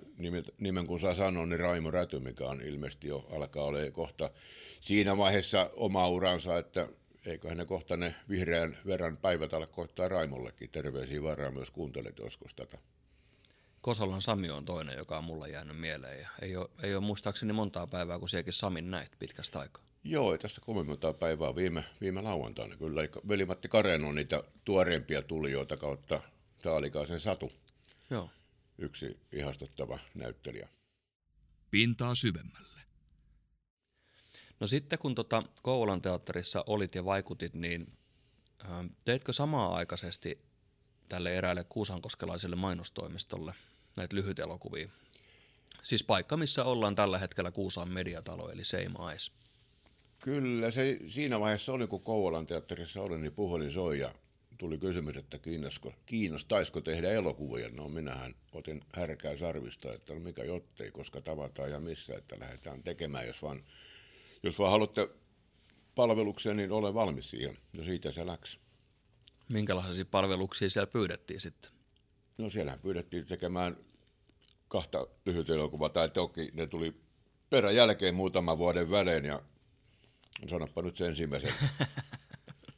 nimen, 0.59 0.87
kun 0.87 1.01
saa 1.01 1.15
sanoa, 1.15 1.47
niin 1.47 1.61
Raimo 1.61 1.91
Räty, 1.91 2.19
mikä 2.19 2.45
on 2.45 2.63
ilmeisesti 2.63 3.09
jo 3.09 3.27
alkaa 3.31 3.65
olla 3.65 3.91
kohta 3.91 4.31
siinä 4.81 5.17
vaiheessa 5.17 5.71
oma 5.75 6.09
uransa, 6.09 6.59
että 6.59 6.89
eiköhän 7.27 7.59
ne 7.59 7.65
kohta 7.65 7.97
ne 7.97 8.15
vihreän 8.29 8.77
verran 8.87 9.17
päivät 9.17 9.55
ala 9.55 9.67
kohtaa 9.67 10.09
Raimollekin. 10.09 10.71
Terveisiä 10.71 11.23
varaan 11.23 11.55
myös 11.55 11.71
kuuntelet 11.71 12.19
joskus 12.19 12.55
tätä. 12.55 12.79
Kosolan 13.81 14.23
Sami 14.23 14.51
on 14.51 14.65
toinen, 14.65 14.97
joka 14.97 15.19
on 15.19 15.25
mulla 15.25 15.49
jäänyt 15.49 15.81
mieleen. 15.81 16.21
Ja 16.21 16.29
ei, 16.43 16.57
ole, 16.57 16.69
ei 16.83 16.95
ole 16.95 17.05
muistaakseni 17.05 17.53
montaa 17.53 17.87
päivää, 17.87 18.19
kun 18.19 18.29
siekin 18.29 18.53
Samin 18.53 18.91
näit 18.91 19.13
pitkästä 19.19 19.61
aikaa. 19.61 19.88
Joo, 20.05 20.33
ei 20.33 20.39
tässä 20.39 20.61
kolme 20.61 20.83
montaa 20.83 21.13
päivää 21.13 21.57
viime, 21.57 21.85
viime 22.01 22.23
lauantaina. 22.23 22.77
Kyllä 22.77 23.01
Veli-Matti 23.29 23.69
Karen 23.69 24.05
on 24.05 24.15
niitä 24.15 24.43
tuoreempia 24.65 25.23
tulijoita 25.23 25.77
kautta 25.77 26.21
Taalikaisen 26.63 27.21
Satu. 27.21 27.53
Joo 28.11 28.31
yksi 28.79 29.21
ihastuttava 29.33 29.99
näyttelijä. 30.15 30.69
Pintaa 31.71 32.15
syvemmälle. 32.15 32.81
No 34.61 34.67
sitten 34.67 34.99
kun 34.99 35.15
tota 35.15 35.43
Kouvolan 35.63 36.03
teatterissa 36.03 36.65
olit 36.67 36.95
ja 36.95 37.05
vaikutit, 37.05 37.55
niin 37.55 37.99
äh, 38.65 38.91
teitkö 39.05 39.33
samaa 39.33 39.75
aikaisesti 39.75 40.39
tälle 41.09 41.35
eräälle 41.35 41.65
kuusankoskelaiselle 41.65 42.57
mainostoimistolle 42.57 43.55
näitä 43.97 44.17
lyhytelokuvia? 44.17 44.89
Siis 45.83 46.05
paikka, 46.05 46.37
missä 46.37 46.65
ollaan 46.65 46.95
tällä 46.95 47.19
hetkellä 47.19 47.51
Kuusaan 47.51 47.91
mediatalo, 47.91 48.51
eli 48.51 48.65
Seimais. 48.65 49.33
Kyllä, 50.19 50.71
se 50.71 50.99
siinä 51.09 51.41
vaiheessa 51.41 51.73
oli, 51.73 51.87
kun 51.87 52.03
Kouvolan 52.03 52.47
teatterissa 52.47 53.03
oli, 53.03 53.19
niin 53.19 53.33
puhelin 53.33 53.73
soi 53.73 53.99
ja 53.99 54.15
tuli 54.59 54.79
kysymys, 54.79 55.17
että 55.17 55.39
kiinnostaisiko 56.07 56.81
tehdä 56.81 57.11
elokuvia. 57.11 57.69
No 57.69 57.89
minähän 57.89 58.35
otin 58.53 58.81
härkää 58.95 59.37
sarvista, 59.37 59.93
että 59.93 60.15
no 60.15 60.21
mikä 60.21 60.45
jottei, 60.45 60.91
koska 60.91 61.21
tavataan 61.21 61.71
ja 61.71 61.81
missä, 61.81 62.15
että 62.15 62.37
lähdetään 62.41 62.83
tekemään, 62.83 63.27
jos 63.27 63.43
vaan, 63.43 63.65
jos 64.43 64.59
vaan 64.59 64.71
haluatte 64.71 65.09
palveluksia, 65.95 66.55
niin 66.55 66.73
olen 66.73 66.95
valmis 66.95 67.31
siihen. 67.31 67.59
No 67.73 67.85
siitä 67.85 68.11
se 68.11 68.27
läks. 68.27 68.59
Minkälaisia 69.49 70.05
palveluksia 70.05 70.71
siellä 70.71 70.87
pyydettiin 70.87 71.41
sitten? 71.41 71.71
No 72.39 72.51
siellähän 72.51 72.81
pyydettiin 72.81 73.27
tekemään 73.27 73.77
kahta 74.69 75.07
lyhyt 75.27 75.51
elokuvaa, 75.51 75.89
tai 75.89 76.09
toki 76.09 76.51
ne 76.53 76.67
tuli 76.67 76.95
perän 77.51 77.77
jälkeen 77.77 78.15
muutaman 78.15 78.59
vuoden 78.59 78.91
välein, 78.91 79.25
ja 79.25 79.43
sanoppa 80.47 80.83
nyt 80.83 80.97
se 80.97 81.07
ensimmäisen 81.07 81.53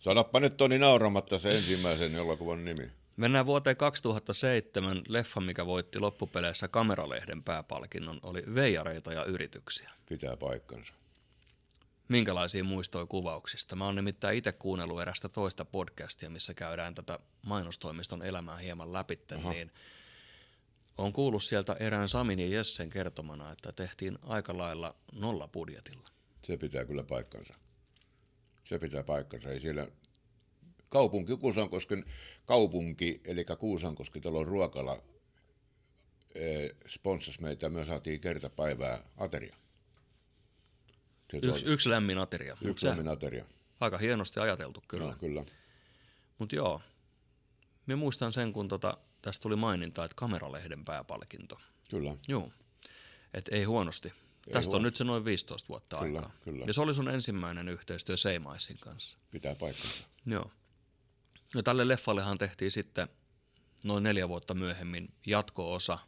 Sanoppa 0.01 0.41
nyt 0.41 0.57
Toni 0.57 0.79
nauramatta 0.79 1.39
se 1.39 1.57
ensimmäisen 1.57 2.15
elokuvan 2.15 2.65
nimi. 2.65 2.91
Mennään 3.17 3.47
vuoteen 3.47 3.77
2007. 3.77 5.03
Leffa, 5.09 5.41
mikä 5.41 5.67
voitti 5.67 5.99
loppupeleissä 5.99 6.69
Kameralehden 6.69 7.43
pääpalkinnon, 7.43 8.21
oli 8.23 8.43
Veijareita 8.55 9.13
ja 9.13 9.25
yrityksiä. 9.25 9.91
Pitää 10.09 10.37
paikkansa. 10.37 10.93
Minkälaisia 12.09 12.65
muistoja 12.65 13.07
kuvauksista? 13.07 13.77
Mä 13.77 13.85
oon 13.85 13.95
nimittäin 13.95 14.39
itse 14.39 14.53
kuunnellut 14.53 15.01
erästä 15.01 15.29
toista 15.29 15.65
podcastia, 15.65 16.31
missä 16.31 16.55
käydään 16.55 16.95
tätä 16.95 17.19
mainostoimiston 17.43 18.23
elämää 18.23 18.57
hieman 18.57 18.93
läpi, 18.93 19.19
niin 19.51 19.73
on 20.99 21.13
kuullut 21.13 21.45
sieltä 21.45 21.77
erään 21.81 22.09
Samin 22.09 22.39
ja 22.39 22.49
Jessen 22.49 22.91
kertomana, 22.91 23.53
että 23.53 23.73
tehtiin 23.73 24.19
aika 24.23 24.59
lailla 24.59 24.95
nolla 25.13 25.49
budjetilla. 25.49 26.09
Se 26.43 26.57
pitää 26.57 26.85
kyllä 26.85 27.05
paikkansa 27.05 27.55
se 28.71 28.79
pitää 28.79 29.03
paikkansa. 29.03 29.51
Ei 29.51 29.61
siellä 29.61 29.87
kaupunki, 30.89 31.37
Kuusankosken 31.37 32.05
kaupunki, 32.45 33.21
eli 33.25 33.45
Kuusankoskitalon 33.59 34.47
ruokala, 34.47 35.03
eh, 36.35 36.71
sponssasi 36.89 37.43
meitä 37.43 37.67
ja 37.67 37.71
me 37.71 37.85
saatiin 37.85 38.21
kertapäivää 38.21 39.03
ateria. 39.17 39.57
Se 41.31 41.39
Yksi, 41.43 41.67
yksi 41.67 41.91
lämmin 41.91 42.19
ateria. 42.19 42.57
Yksi 42.65 42.87
lämmin 42.87 43.09
ateria. 43.09 43.45
Aika 43.81 43.99
hienosti 43.99 44.41
ajateltu 44.41 44.85
kyllä. 44.89 45.05
Kyllä. 45.05 45.17
kyllä. 45.17 45.45
Mutta 46.39 46.57
joo, 46.57 46.81
me 47.87 47.95
muistan 47.95 48.33
sen, 48.33 48.53
kun 48.53 48.69
tota, 48.69 48.99
tästä 49.23 49.43
tuli 49.43 49.57
maininta, 49.57 50.05
että 50.05 50.15
kameralehden 50.15 50.85
pääpalkinto. 50.85 51.61
Kyllä. 51.91 52.17
Joo, 52.29 52.53
et 53.35 53.49
ei 53.53 53.65
huonosti. 53.65 54.13
Ei 54.47 54.53
Tästä 54.53 54.69
on 54.69 54.71
huonosti. 54.71 54.83
nyt 54.83 54.97
se 54.97 55.05
noin 55.05 55.25
15 55.25 55.69
vuotta 55.69 55.97
Kyllä, 55.99 56.19
aikaa. 56.19 56.35
kyllä. 56.45 56.65
Ja 56.67 56.73
se 56.73 56.81
oli 56.81 56.95
sun 56.95 57.09
ensimmäinen 57.09 57.69
yhteistyö 57.69 58.17
Seimaisin 58.17 58.77
kanssa. 58.81 59.19
Pitää 59.31 59.55
paikkansa. 59.55 60.05
Joo. 60.27 60.51
No 61.55 61.63
tälle 61.63 61.89
leffallehan 61.89 62.39
tehtiin 62.39 62.71
sitten 62.71 63.09
noin 63.85 64.03
neljä 64.03 64.29
vuotta 64.29 64.55
myöhemmin 64.55 65.15
jatko-osa. 65.27 65.99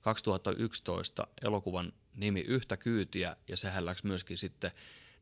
2011 0.00 1.26
elokuvan 1.42 1.92
nimi 2.14 2.40
Yhtä 2.40 2.76
kyytiä 2.76 3.36
ja 3.48 3.56
sehän 3.56 3.84
läks 3.86 4.04
myöskin 4.04 4.38
sitten 4.38 4.70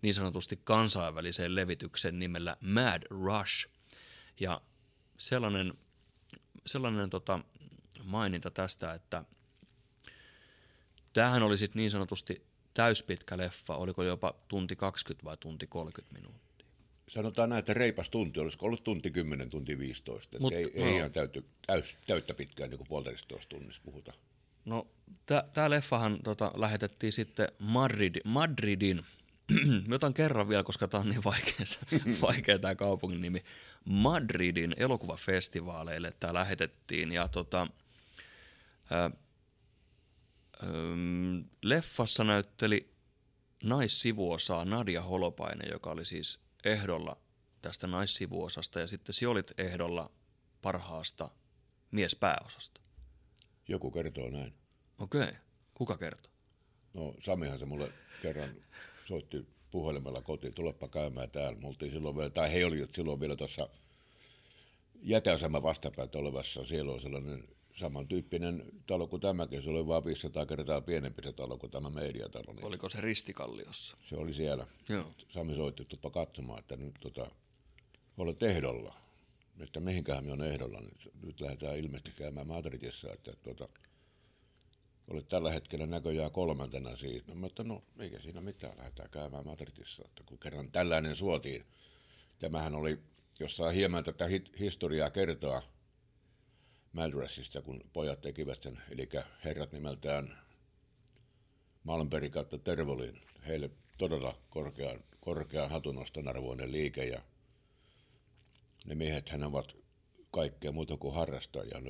niin 0.02 0.14
sanotusti 0.14 0.60
kansainväliseen 0.64 1.54
levityksen 1.54 2.18
nimellä 2.18 2.56
Mad 2.60 3.02
Rush. 3.10 3.68
Ja 4.40 4.60
sellainen, 5.18 5.74
sellainen 6.66 7.10
tota 7.10 7.40
maininta 8.04 8.50
tästä, 8.50 8.94
että 8.94 9.24
tämähän 11.12 11.42
oli 11.42 11.58
sitten 11.58 11.80
niin 11.80 11.90
sanotusti 11.90 12.42
täyspitkä 12.74 13.38
leffa, 13.38 13.76
oliko 13.76 14.02
jopa 14.02 14.34
tunti 14.48 14.76
20 14.76 15.24
vai 15.24 15.36
tunti 15.36 15.66
30 15.66 16.14
minuuttia. 16.14 16.66
Sanotaan 17.08 17.48
näin, 17.48 17.58
että 17.58 17.74
reipas 17.74 18.10
tunti, 18.10 18.40
olisiko 18.40 18.66
ollut 18.66 18.84
tunti 18.84 19.10
10, 19.10 19.50
tunti 19.50 19.78
15. 19.78 20.38
Mut, 20.40 20.52
ei, 20.52 20.64
no. 20.64 20.70
ei 20.74 20.96
ihan 20.96 21.12
täyty, 21.12 21.44
täys, 21.66 21.96
täyttä 22.06 22.34
pitkään, 22.34 22.70
niin 22.70 22.78
kuin 22.78 22.88
puolitoista 22.88 23.48
tunnissa 23.48 23.82
puhutaan. 23.84 24.18
No, 24.64 24.86
tämä 25.52 25.70
leffahan 25.70 26.18
tota, 26.24 26.52
lähetettiin 26.56 27.12
sitten 27.12 27.48
Madrid, 27.58 28.14
Madridin, 28.24 29.04
mä 29.88 29.94
otan 29.94 30.14
kerran 30.14 30.48
vielä, 30.48 30.62
koska 30.62 30.88
tämä 30.88 31.00
on 31.00 31.08
niin 31.08 31.24
vaikea, 31.24 31.66
vaikea 32.28 32.58
tämä 32.58 32.74
kaupungin 32.74 33.22
nimi, 33.22 33.44
Madridin 33.84 34.74
elokuvafestivaaleille 34.76 36.12
tämä 36.20 36.34
lähetettiin 36.34 37.12
ja 37.12 37.28
tota, 37.28 37.66
ää, 38.90 39.10
äm, 40.62 41.44
leffassa 41.62 42.24
näytteli 42.24 42.94
naissivuosaa 43.62 44.64
Nadia 44.64 45.02
Holopainen, 45.02 45.70
joka 45.70 45.90
oli 45.90 46.04
siis 46.04 46.40
ehdolla 46.64 47.16
tästä 47.62 47.86
naissivuosasta 47.86 48.80
ja 48.80 48.86
sitten 48.86 49.14
sinä 49.14 49.30
olit 49.30 49.52
ehdolla 49.58 50.10
parhaasta 50.62 51.30
miespääosasta. 51.90 52.80
Joku 53.68 53.90
kertoo 53.90 54.30
näin. 54.30 54.54
Okei, 54.98 55.32
kuka 55.74 55.98
kertoo? 55.98 56.32
No 56.94 57.14
Samihan 57.20 57.58
se 57.58 57.66
mulle 57.66 57.92
kerran 58.22 58.54
soitti 59.08 59.46
puhelimella 59.70 60.22
kotiin, 60.22 60.54
tulepa 60.54 60.88
käymään 60.88 61.30
täällä. 61.30 61.60
Me 61.60 61.68
oltiin 61.68 61.92
silloin 61.92 62.16
vielä, 62.16 62.30
tai 62.30 62.52
he 62.52 62.64
olivat 62.64 62.94
silloin 62.94 63.20
vielä 63.20 63.36
tuossa 63.36 63.68
jätäasema 65.02 65.62
vastapäätä 65.62 66.18
olevassa. 66.18 66.64
Siellä 66.64 66.92
on 66.92 67.00
sellainen 67.00 67.44
samantyyppinen 67.76 68.62
talo 68.86 69.06
kuin 69.06 69.20
tämäkin. 69.20 69.62
Se 69.62 69.70
oli 69.70 69.86
vain 69.86 70.04
500 70.04 70.46
kertaa 70.46 70.80
pienempi 70.80 71.22
se 71.22 71.32
talo 71.32 71.58
kuin 71.58 71.70
tämä 71.70 71.90
mediatalo. 71.90 72.52
Niin 72.52 72.64
Oliko 72.64 72.88
se 72.88 73.00
ristikalliossa? 73.00 73.96
se 74.04 74.16
oli 74.16 74.34
siellä. 74.34 74.66
Joo. 74.88 75.12
Sami 75.28 75.54
soitti, 75.54 75.84
tulipa 75.84 76.10
katsomaan, 76.10 76.58
että 76.58 76.76
nyt 76.76 76.94
tota, 77.00 77.30
olet 78.18 78.42
ehdolla. 78.42 78.94
Että 79.60 79.80
mihinkähän 79.80 80.24
me 80.24 80.32
on 80.32 80.42
ehdolla. 80.42 80.80
Nyt, 80.80 81.10
nyt 81.22 81.40
lähdetään 81.40 81.78
ilmeisesti 81.78 82.10
käymään 82.16 82.46
Madridissa, 82.46 83.12
että 83.12 83.32
tota, 83.42 83.68
olet 85.10 85.28
tällä 85.28 85.50
hetkellä 85.50 85.86
näköjään 85.86 86.30
kolmantena 86.30 86.96
siitä. 86.96 87.34
No, 87.34 87.40
mä 87.40 87.46
että 87.46 87.64
no 87.64 87.82
eikä 87.98 88.20
siinä 88.20 88.40
mitään, 88.40 88.78
lähdetään 88.78 89.10
käymään 89.10 89.46
Madridissa, 89.46 90.02
että 90.04 90.22
kun 90.26 90.38
kerran 90.38 90.70
tällainen 90.70 91.16
suotiin. 91.16 91.64
Tämähän 92.38 92.74
oli, 92.74 92.98
jos 93.40 93.56
saa 93.56 93.70
hieman 93.70 94.04
tätä 94.04 94.26
hit- 94.26 94.58
historiaa 94.58 95.10
kertoa 95.10 95.62
Madrasista, 96.92 97.62
kun 97.62 97.80
pojat 97.92 98.20
tekivät 98.20 98.62
sen, 98.62 98.82
eli 98.90 99.08
herrat 99.44 99.72
nimeltään 99.72 100.38
Malmberg 101.84 102.32
kautta 102.32 102.58
Tervolin. 102.58 103.22
Heille 103.46 103.70
todella 103.98 104.38
korkean, 104.50 105.04
korkean 105.20 105.70
hatunoston 105.70 106.28
arvoinen 106.28 106.72
liike 106.72 107.04
ja 107.04 107.22
ne 108.86 108.94
miehet 108.94 109.28
hän 109.28 109.42
ovat 109.42 109.76
kaikkea 110.30 110.72
muuta 110.72 110.96
kuin 110.96 111.14
harrastajia. 111.14 111.82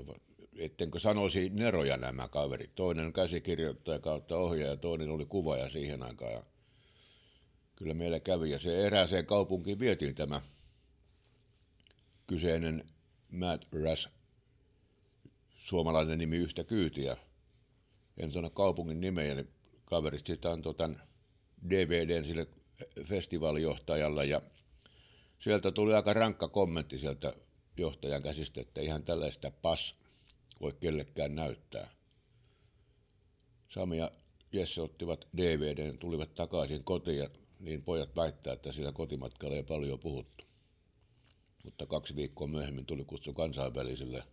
Ettenkö 0.58 0.98
sanoisi 0.98 1.50
neroja 1.50 1.96
nämä 1.96 2.28
kaverit. 2.28 2.74
Toinen 2.74 3.12
käsikirjoittaja 3.12 3.98
kautta 3.98 4.36
ohjaaja, 4.36 4.76
toinen 4.76 5.10
oli 5.10 5.26
kuvaaja 5.26 5.70
siihen 5.70 6.02
aikaan. 6.02 6.32
Ja 6.32 6.42
kyllä 7.76 7.94
meillä 7.94 8.20
kävi 8.20 8.50
ja 8.50 8.58
se 8.58 8.86
erääseen 8.86 9.26
kaupunkiin 9.26 9.78
vietiin 9.78 10.14
tämä 10.14 10.42
kyseinen 12.26 12.88
Mad 13.30 13.62
Rush, 13.72 14.08
suomalainen 15.62 16.18
nimi 16.18 16.36
yhtä 16.36 16.64
kyytiä. 16.64 17.16
En 18.16 18.32
sano 18.32 18.50
kaupungin 18.50 19.00
nimeä, 19.00 19.34
niin 19.34 19.48
kaverit 19.84 20.26
sitten 20.26 20.50
antoi 20.50 20.74
tämän 20.74 21.02
DVDn 21.70 22.24
sille 22.24 22.46
festivaalijohtajalle 23.04 24.26
ja 24.26 24.42
sieltä 25.38 25.72
tuli 25.72 25.94
aika 25.94 26.12
rankka 26.12 26.48
kommentti 26.48 26.98
sieltä 26.98 27.32
johtajan 27.76 28.22
käsistä, 28.22 28.60
että 28.60 28.80
ihan 28.80 29.02
tällaista 29.02 29.50
pas 29.50 29.94
voi 30.60 30.72
kellekään 30.80 31.34
näyttää. 31.34 31.90
Sami 33.68 33.98
ja 33.98 34.10
Jesse 34.52 34.82
ottivat 34.82 35.28
DVDn, 35.36 35.98
tulivat 35.98 36.34
takaisin 36.34 36.84
kotiin 36.84 37.18
ja 37.18 37.28
niin 37.60 37.82
pojat 37.82 38.16
väittää, 38.16 38.52
että 38.52 38.72
sillä 38.72 38.92
kotimatkalla 38.92 39.56
ei 39.56 39.62
paljon 39.62 39.98
puhuttu. 39.98 40.44
Mutta 41.64 41.86
kaksi 41.86 42.16
viikkoa 42.16 42.46
myöhemmin 42.46 42.86
tuli 42.86 43.04
kutsu 43.04 43.32
kansainväliselle 43.32 44.24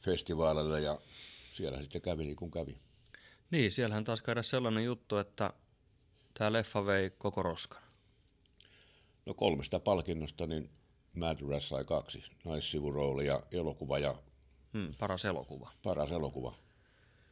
festivaalille 0.00 0.80
ja 0.80 0.98
siellä 1.54 1.80
sitten 1.82 2.02
kävi 2.02 2.24
niin 2.24 2.36
kuin 2.36 2.50
kävi. 2.50 2.78
Niin, 3.50 3.72
siellähän 3.72 4.04
taas 4.04 4.22
käydä 4.22 4.42
sellainen 4.42 4.84
juttu, 4.84 5.16
että 5.16 5.52
tämä 6.34 6.52
leffa 6.52 6.86
vei 6.86 7.10
koko 7.10 7.42
roskan. 7.42 7.82
No 9.26 9.34
kolmesta 9.34 9.80
palkinnosta 9.80 10.46
niin 10.46 10.70
Mad 11.14 11.40
Rush 11.40 11.66
sai 11.68 11.84
kaksi. 11.84 12.22
Naissivurooli 12.44 13.26
ja 13.26 13.42
elokuva 13.52 13.98
ja 13.98 14.14
Hmm, 14.72 14.94
paras 14.98 15.24
elokuva. 15.24 15.70
paras 15.82 16.12
elokuva. 16.12 16.54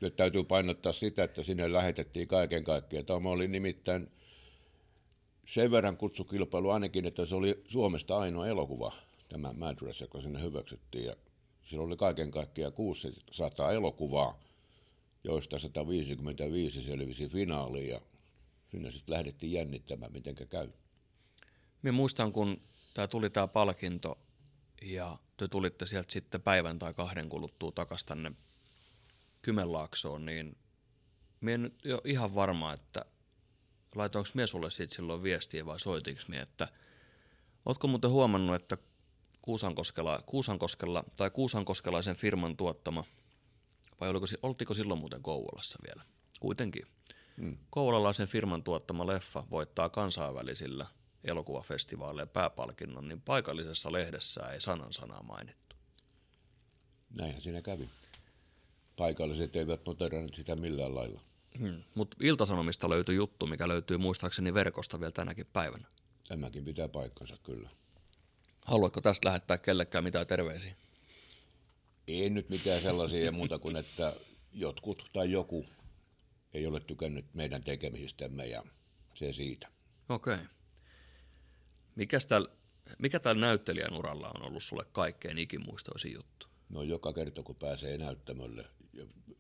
Nyt 0.01 0.17
täytyy 0.17 0.45
painottaa 0.45 0.93
sitä, 0.93 1.25
että 1.25 1.43
sinne 1.43 1.73
lähetettiin 1.73 2.29
kaiken 2.29 2.65
kaikkiaan. 2.65 3.07
Tämä 3.07 3.29
oli 3.29 3.49
nimittäin 3.49 4.11
sen 5.47 5.71
verran 5.71 5.97
kutsukilpailu 5.97 6.71
ainakin, 6.71 7.07
että 7.07 7.27
se 7.27 7.35
oli 7.35 7.63
Suomesta 7.69 8.19
ainoa 8.19 8.47
elokuva, 8.47 8.93
tämä 9.29 9.53
Mad 9.53 9.77
Rush, 9.81 10.01
joka 10.01 10.21
sinne 10.21 10.43
hyväksyttiin. 10.43 11.05
Ja 11.05 11.17
sillä 11.67 11.85
oli 11.85 11.97
kaiken 11.97 12.31
kaikkiaan 12.31 12.73
600 12.73 13.73
elokuvaa, 13.73 14.41
joista 15.25 15.59
155 15.59 16.83
selvisi 16.83 17.29
finaaliin 17.29 17.89
ja 17.89 18.01
sinne 18.71 18.91
sitten 18.91 19.15
lähdettiin 19.15 19.53
jännittämään, 19.53 20.13
miten 20.13 20.35
käy. 20.35 20.69
Minä 21.83 21.93
muistan, 21.93 22.33
kun 22.33 22.61
tämä 22.95 23.09
tuli 23.09 23.31
tämä 23.31 23.49
palkinto 23.49 24.19
ja 24.83 25.19
te 25.37 25.49
tulitte 25.49 25.87
sieltä 25.87 26.13
sitten 26.13 26.43
päivän 26.43 26.79
tai 26.79 26.95
kahden 26.95 27.29
kuluttua 27.29 27.73
takaisin 27.73 28.09
tänne 28.09 28.33
Kymenlaaksoon, 29.43 30.27
niin 30.27 30.57
minä 31.41 31.55
en 31.55 31.63
nyt 31.63 31.85
jo 31.85 32.01
ihan 32.05 32.35
varma, 32.35 32.73
että 32.73 33.05
laitoinko 33.95 34.31
minä 34.35 34.47
sulle 34.47 34.71
siitä 34.71 34.95
silloin 34.95 35.23
viestiä 35.23 35.67
vai 35.67 35.81
soitinko 35.81 36.23
minä, 36.29 36.43
että 36.43 36.69
ootko 37.67 37.87
muuten 37.87 38.11
huomannut, 38.11 38.57
että 38.57 38.79
Kuusankoskella, 39.47 40.23
Kuusankoskella 40.27 41.05
tai 41.17 41.31
Kuusankoskelaisen 41.31 42.17
firman 42.17 42.57
tuottama, 42.57 43.05
vai 44.01 44.09
oliko, 44.09 44.27
oltiko 44.43 44.75
silloin 44.75 45.01
muuten 45.01 45.23
Kouvolassa 45.23 45.79
vielä? 45.87 46.03
Kuitenkin. 46.41 46.87
Hmm. 47.41 47.59
Kouvolalaisen 47.71 48.29
firman 48.29 48.63
tuottama 48.63 49.07
leffa 49.07 49.45
voittaa 49.51 49.89
kansainvälisillä 49.89 50.87
elokuvafestivaaleilla 51.25 52.33
pääpalkinnon, 52.33 53.09
niin 53.09 53.21
paikallisessa 53.21 53.93
lehdessä 53.93 54.41
ei 54.41 54.61
sanan 54.61 54.93
sanaa 54.93 55.23
mainittu. 55.23 55.77
Näinhän 57.11 57.43
siinä 57.43 57.63
kävi. 57.63 57.89
Paikalliset 58.97 59.57
eivät 59.57 59.87
noteranneet 59.87 60.35
sitä 60.35 60.57
millään 60.57 60.95
lailla. 60.95 61.21
Hmm. 61.59 61.83
Mutta 61.95 62.17
Iltasanomista 62.23 62.91
löytyi 62.91 63.17
juttu, 63.17 63.47
mikä 63.47 63.69
löytyy 63.69 63.99
muistaakseni 63.99 64.55
verkosta 64.55 65.01
vielä 65.01 65.13
tänäkin 65.13 65.47
päivänä. 65.53 65.89
Tämäkin 66.29 66.65
pitää 66.65 66.89
paikkansa 66.89 67.35
kyllä. 67.43 67.71
Haluatko 68.67 69.01
tästä 69.01 69.29
lähettää 69.29 69.59
kellekään 69.59 70.05
mitään 70.05 70.27
terveisiä? 70.27 70.75
Ei 72.09 72.31
nyt 72.31 72.49
mitään 72.49 72.83
sellaisia 72.83 73.33
muuta 73.33 73.59
kuin, 73.59 73.77
että 73.77 74.17
jotkut 74.53 75.11
tai 75.13 75.31
joku 75.31 75.67
ei 76.55 76.67
ole 76.67 76.81
tykännyt 76.81 77.35
meidän 77.35 77.63
tekemisistämme 77.63 78.47
ja 78.47 78.65
se 79.15 79.33
siitä. 79.33 79.69
Okei. 80.09 80.39
Mikäs 81.97 82.27
tällä 82.27 82.49
Mikä 82.99 83.21
tällä 83.21 83.41
näyttelijän 83.41 83.95
uralla 83.95 84.31
on 84.35 84.43
ollut 84.43 84.63
sulle 84.63 84.85
kaikkein 84.93 85.39
ikimuistoisin 85.39 86.13
juttu? 86.13 86.47
No 86.69 86.83
joka 86.83 87.13
kerta 87.13 87.43
kun 87.43 87.57
pääsee 87.57 87.99
näyttämölle 87.99 88.65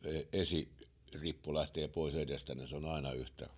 e- 0.04 0.28
esirippu 0.32 1.54
lähtee 1.54 1.88
pois 1.88 2.14
edestä, 2.14 2.54
niin 2.54 2.68
se 2.68 2.76
on 2.76 2.84
aina 2.84 3.12
yhtä, 3.12 3.48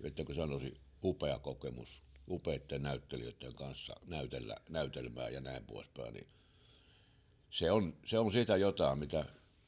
että 0.00 0.24
kun 0.24 0.34
sanoisin, 0.34 0.80
upea 1.04 1.38
kokemus 1.38 2.02
upeiden 2.28 2.82
näyttelijöiden 2.82 3.54
kanssa 3.54 3.94
näytellä, 4.06 4.56
näytelmää 4.68 5.28
ja 5.28 5.40
näin 5.40 5.64
poispäin, 5.66 6.14
niin 6.14 6.26
se 7.50 7.70
on, 7.70 7.94
se 8.06 8.18
on 8.18 8.32
sitä 8.32 8.56
jotain, 8.56 8.98
mitä 8.98 9.24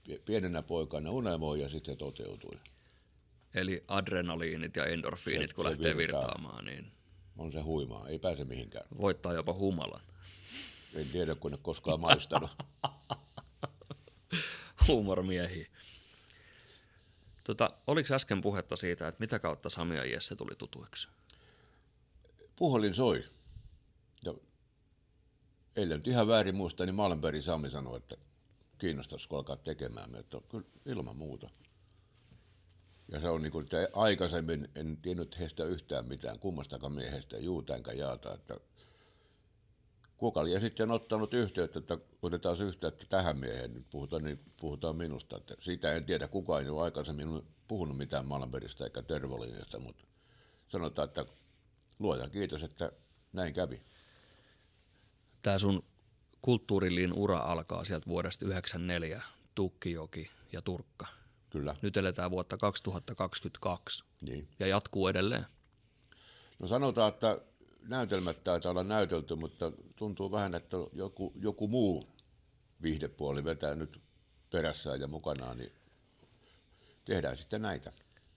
pie- 0.09 0.19
pienenä 0.25 0.63
poikana 0.63 1.11
unelmoi 1.11 1.61
ja 1.61 1.69
sitten 1.69 1.95
se 1.95 1.99
toteutui. 1.99 2.59
Eli 3.55 3.85
adrenaliinit 3.89 4.77
ja 4.77 4.85
endorfiinit, 4.85 5.51
Se- 5.51 5.55
kun 5.57 5.65
se 5.65 5.71
lähtee 5.71 5.97
virtaa. 5.97 6.21
virtaamaan, 6.21 6.65
niin 6.65 6.93
On 7.39 7.53
se 7.53 7.61
huimaa, 7.61 8.09
ei 8.09 8.19
pääse 8.19 8.45
mihinkään. 8.45 8.87
voittaa 8.99 9.33
jopa 9.33 9.53
humalan. 9.53 10.01
En 10.95 11.09
tiedä, 11.09 11.35
kun 11.35 11.53
en 11.53 11.59
koskaan 11.63 12.01
maistanut. 12.01 12.51
Huumormiehiä. 14.89 15.67
Tota, 17.45 17.71
oliko 17.87 18.15
äsken 18.15 18.41
puhetta 18.41 18.77
siitä, 18.77 19.09
että 19.09 19.21
mitä 19.21 19.39
kautta 19.39 19.71
Sami 19.71 19.97
ja 19.97 20.05
Jesse 20.05 20.37
tuli 20.37 20.55
tutuiksi? 20.59 21.09
Puhelin 22.57 22.95
soi. 22.95 23.25
Ja 24.25 24.35
eilen 25.77 25.99
nyt 25.99 26.09
ihan 26.09 26.29
väärin 26.29 26.55
muista, 26.55 26.87
niin 26.87 26.95
Malenberg 26.95 27.43
Sami 27.43 27.71
sanoi, 27.71 27.97
että 27.97 28.17
kiinnostaisiko 28.79 29.37
alkaa 29.37 29.57
tekemään. 29.57 30.11
Mä, 30.11 30.19
että 30.19 30.41
kyllä 30.49 30.65
ilman 30.87 31.17
muuta. 31.17 31.51
Ja 33.13 33.21
se 33.21 33.29
on 33.29 33.43
niin 33.43 33.53
kuin, 33.53 33.63
että 33.63 33.89
aikaisemmin 33.93 34.69
en 34.75 34.97
tiennyt 34.97 35.39
heistä 35.39 35.65
yhtään 35.65 36.09
mitään, 36.09 36.39
kummastakaan 36.39 36.93
miehestä, 36.93 37.39
juuta 37.39 37.77
enkä 37.77 37.93
jaata, 37.93 38.35
että 38.35 38.57
kuka 40.17 40.45
lie 40.45 40.61
sitten 40.61 40.91
ottanut 40.91 41.35
yhteyttä, 41.35 41.79
että 41.79 41.99
otetaan 42.23 42.61
yhteyttä 42.61 43.07
tähän 43.09 43.39
mieheen, 43.39 43.75
nyt 43.75 43.87
puhutaan, 43.91 44.25
niin 44.25 44.41
puhutaan 44.61 44.97
minusta. 44.97 45.37
Että 45.37 45.55
siitä 45.61 45.93
en 45.93 46.05
tiedä, 46.05 46.29
kuka 46.29 46.61
ei 46.61 46.69
ole 46.69 46.83
aikaisemmin 46.83 47.43
puhunut 47.69 47.97
mitään 47.97 48.27
Malmbergista 48.27 48.85
eikä 48.85 49.03
Tervolinjasta, 49.03 49.79
mutta 49.79 50.05
sanotaan, 50.69 51.09
että 51.09 51.27
luojan 51.99 52.31
kiitos, 52.31 52.63
että 52.63 52.93
näin 53.33 53.55
kävi. 53.55 53.83
Tämä 55.43 55.59
sun 55.59 55.85
kulttuuriliin 56.43 57.13
ura 57.13 57.39
alkaa 57.39 57.85
sieltä 57.85 58.07
vuodesta 58.07 58.47
94, 58.47 59.23
Tukkijoki 59.55 60.31
ja 60.53 60.63
Turkka. 60.63 61.07
Kyllä, 61.51 61.77
Nyt 61.83 61.97
eletään 61.97 62.31
vuotta 62.31 62.57
2022 62.57 64.05
niin. 64.21 64.49
ja 64.59 64.67
jatkuu 64.67 65.09
edelleen. 65.09 65.47
No 66.59 66.69
sanotaan, 66.69 67.13
että 67.13 67.39
näytelmät 67.89 68.45
taitaa 68.45 68.71
olla 68.71 68.85
näytelty, 68.85 69.35
mutta 69.35 69.73
tuntuu 69.97 70.31
vähän, 70.33 70.55
että 70.55 70.77
joku, 70.93 71.33
joku 71.37 71.69
muu 71.69 72.09
viihdepuoli 72.83 73.45
vetää 73.45 73.75
nyt 73.75 74.01
perässään 74.51 75.01
ja 75.01 75.07
mukanaan, 75.07 75.59
niin 75.59 75.73
tehdään 77.05 77.37
sitten 77.37 77.63
näitä. 77.63 77.93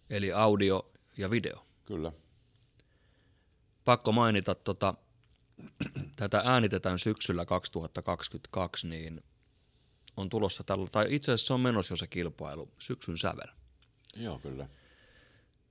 Eli 0.10 0.34
audio 0.34 0.91
ja 1.17 1.30
video. 1.30 1.65
Kyllä. 1.86 2.12
Pakko 3.88 4.12
mainita, 4.12 4.56
tota, 4.56 4.93
tätä 6.15 6.41
äänitetään 6.45 7.00
syksyllä 7.00 7.45
2022, 7.45 8.88
niin 8.88 9.23
on 10.17 10.30
tulossa 10.30 10.63
tällä, 10.63 10.88
tai 10.91 11.06
itse 11.10 11.32
asiassa 11.32 11.47
se 11.47 11.54
on 11.54 11.60
menossa 11.62 11.91
jo 11.93 11.97
se 11.97 12.08
kilpailu, 12.08 12.71
syksyn 12.80 13.17
sävel. 13.17 13.47
Joo, 14.15 14.39
kyllä. 14.39 14.67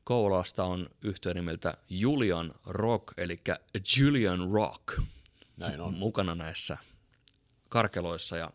Kouvolasta 0.05 0.65
on 0.65 0.89
yhtiön 1.03 1.37
nimeltä 1.37 1.77
Julian 1.91 2.55
Rock, 2.67 3.05
eli 3.17 3.41
Julian 3.99 4.51
Rock, 4.53 5.01
Näin 5.57 5.81
on. 5.81 5.95
mukana 5.95 6.35
näissä 6.35 6.79
karkeloissa. 7.69 8.37
Ja 8.37 8.51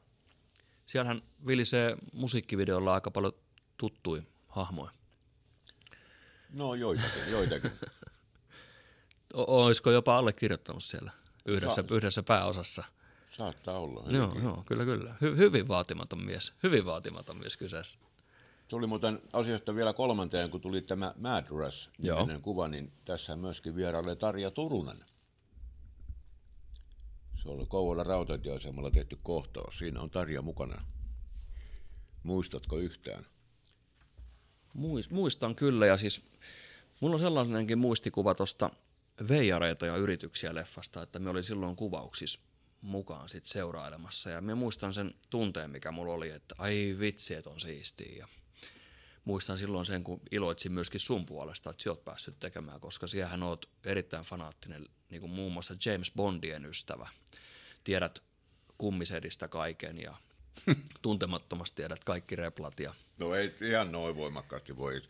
siellähän 0.85 1.21
vilisee 1.47 1.97
musiikkivideolla 2.13 2.93
aika 2.93 3.11
paljon 3.11 3.33
tuttui 3.77 4.23
hahmoja. 4.47 4.91
No 6.49 6.75
joitakin, 6.75 7.31
joitakin. 7.31 7.71
Olisiko 9.33 9.91
jopa 9.91 10.17
allekirjoittanut 10.17 10.83
siellä 10.83 11.11
yhdessä, 11.45 11.75
Saa. 11.87 11.97
yhdessä 11.97 12.23
pääosassa? 12.23 12.83
Saattaa 13.37 13.79
olla. 13.79 14.03
Joo, 14.11 14.27
hyvinkin. 14.27 14.43
joo, 14.43 14.63
kyllä, 14.65 14.85
kyllä. 14.85 15.15
Hy- 15.23 15.37
hyvin 15.37 15.67
vaatimaton 15.67 16.23
mies. 16.25 16.53
Hyvin 16.63 16.85
vaatimaton 16.85 17.37
mies 17.37 17.57
kyseessä. 17.57 17.99
Tuli 18.67 18.87
muuten 18.87 19.21
asiasta 19.33 19.75
vielä 19.75 19.93
kolmanteen, 19.93 20.49
kun 20.49 20.61
tuli 20.61 20.81
tämä 20.81 21.13
Mad 21.17 21.45
Rush 21.49 21.89
Joo. 21.99 22.19
niminen 22.19 22.41
kuva, 22.41 22.67
niin 22.67 22.91
tässä 23.05 23.35
myöskin 23.35 23.75
vierailee 23.75 24.15
Tarja 24.15 24.51
Turunen. 24.51 25.05
Se 27.43 27.49
oli 27.49 27.65
Kouvolan 27.65 28.05
rautatieasemalla 28.05 28.91
tehty 28.91 29.17
kohtaus. 29.23 29.77
Siinä 29.77 30.01
on 30.01 30.09
Tarja 30.09 30.41
mukana. 30.41 30.85
Muistatko 32.23 32.77
yhtään? 32.77 33.25
Muis- 34.73 35.09
Muistan 35.09 35.55
kyllä, 35.55 35.85
ja 35.85 35.97
siis 35.97 36.21
mulla 36.99 37.15
on 37.15 37.21
sellainenkin 37.21 37.79
muistikuva 37.79 38.35
tuosta 38.35 38.69
veijareita 39.27 39.85
ja 39.85 39.95
yrityksiä 39.95 40.55
leffasta, 40.55 41.01
että 41.01 41.19
me 41.19 41.29
oli 41.29 41.43
silloin 41.43 41.75
kuvauksissa 41.75 42.39
mukaan 42.81 43.29
sit 43.29 43.45
seurailemassa, 43.45 44.29
ja 44.29 44.41
mä 44.41 44.55
muistan 44.55 44.93
sen 44.93 45.13
tunteen, 45.29 45.71
mikä 45.71 45.91
mulla 45.91 46.13
oli, 46.13 46.29
että 46.29 46.55
ai 46.57 46.95
vitsi, 46.99 47.33
että 47.33 47.49
on 47.49 47.59
siistiä, 47.59 48.15
ja 48.17 48.27
muistan 49.25 49.57
silloin 49.57 49.85
sen, 49.85 50.03
kun 50.03 50.21
iloitsin 50.31 50.71
myöskin 50.71 50.99
sun 50.99 51.25
puolesta, 51.25 51.69
että 51.69 51.83
sä 51.83 51.89
oot 51.89 52.05
päässyt 52.05 52.39
tekemään, 52.39 52.79
koska 52.79 53.07
siehän 53.07 53.43
oot 53.43 53.69
erittäin 53.85 54.25
fanaattinen, 54.25 54.85
niin 55.09 55.21
kuin 55.21 55.31
muun 55.31 55.53
muassa 55.53 55.75
James 55.85 56.11
Bondien 56.15 56.65
ystävä. 56.65 57.09
Tiedät 57.83 58.23
kummisedistä 58.77 59.47
kaiken 59.47 60.01
ja 60.01 60.15
tuntemattomasti 61.01 61.75
tiedät 61.75 62.03
kaikki 62.03 62.35
replat 62.35 62.79
ja 62.79 62.93
No 63.17 63.35
ei 63.35 63.55
ihan 63.61 63.91
noin 63.91 64.15
voimakkaasti 64.15 64.77
voi 64.77 65.01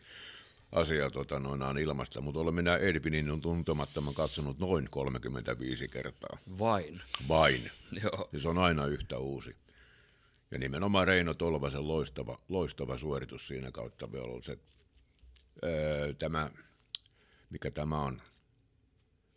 asia 0.72 1.10
tota, 1.10 1.40
noinaan 1.40 1.78
ilmasta, 1.78 2.20
mutta 2.20 2.40
olen 2.40 2.54
minä 2.54 2.76
Edvinin 2.76 3.30
on 3.30 3.40
tuntemattoman 3.40 4.14
katsonut 4.14 4.58
noin 4.58 4.88
35 4.90 5.88
kertaa. 5.88 6.38
vain. 6.58 7.00
Vain. 7.28 7.70
Joo. 8.02 8.28
Ja 8.32 8.40
se 8.40 8.48
on 8.48 8.58
aina 8.58 8.86
yhtä 8.86 9.18
uusi. 9.18 9.56
Ja 10.50 10.58
nimenomaan 10.58 11.06
Reino 11.06 11.34
Tolvasen 11.34 11.88
loistava, 11.88 12.38
loistava 12.48 12.98
suoritus 12.98 13.46
siinä 13.48 13.70
kautta 13.70 14.08
on 14.22 14.42
se, 14.42 14.58
öö, 15.64 16.12
tämä, 16.12 16.50
mikä 17.50 17.70
tämä 17.70 17.98
on, 18.02 18.22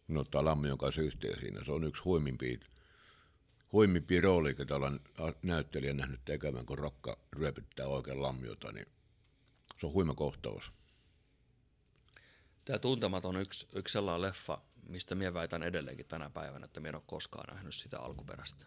no 0.08 0.19
ottaa 0.19 0.45
Lammion 0.45 0.78
kanssa 0.78 1.02
yhteen 1.02 1.39
siinä. 1.39 1.63
Se 1.65 1.71
on 1.71 1.84
yksi 1.84 2.04
huimimpia, 2.04 2.58
huimimpia 3.71 4.21
rooli, 4.21 4.56
jota 4.60 4.76
olen 4.76 5.00
a- 5.19 5.34
näyttelijä 5.43 5.93
nähnyt 5.93 6.21
tekevän, 6.26 6.65
kun 6.65 6.78
rokka 6.78 7.17
ryöpyttää 7.34 7.88
oikein 7.88 8.21
Lammiota, 8.21 8.71
niin 8.71 8.88
se 9.80 9.86
on 9.88 9.93
huima 9.93 10.13
kohtaus. 10.13 10.71
Tämä 12.65 12.80
Tuntematon 12.80 13.36
on 13.36 13.41
yksi, 13.41 13.67
yksi 13.73 13.91
sellainen 13.91 14.21
leffa, 14.21 14.62
mistä 14.89 15.15
minä 15.15 15.34
väitän 15.34 15.63
edelleenkin 15.63 16.06
tänä 16.06 16.30
päivänä, 16.30 16.65
että 16.65 16.80
minä 16.80 16.89
en 16.89 16.95
ole 16.95 17.04
koskaan 17.06 17.56
nähnyt 17.56 17.75
sitä 17.75 17.99
alkuperäistä. 17.99 18.65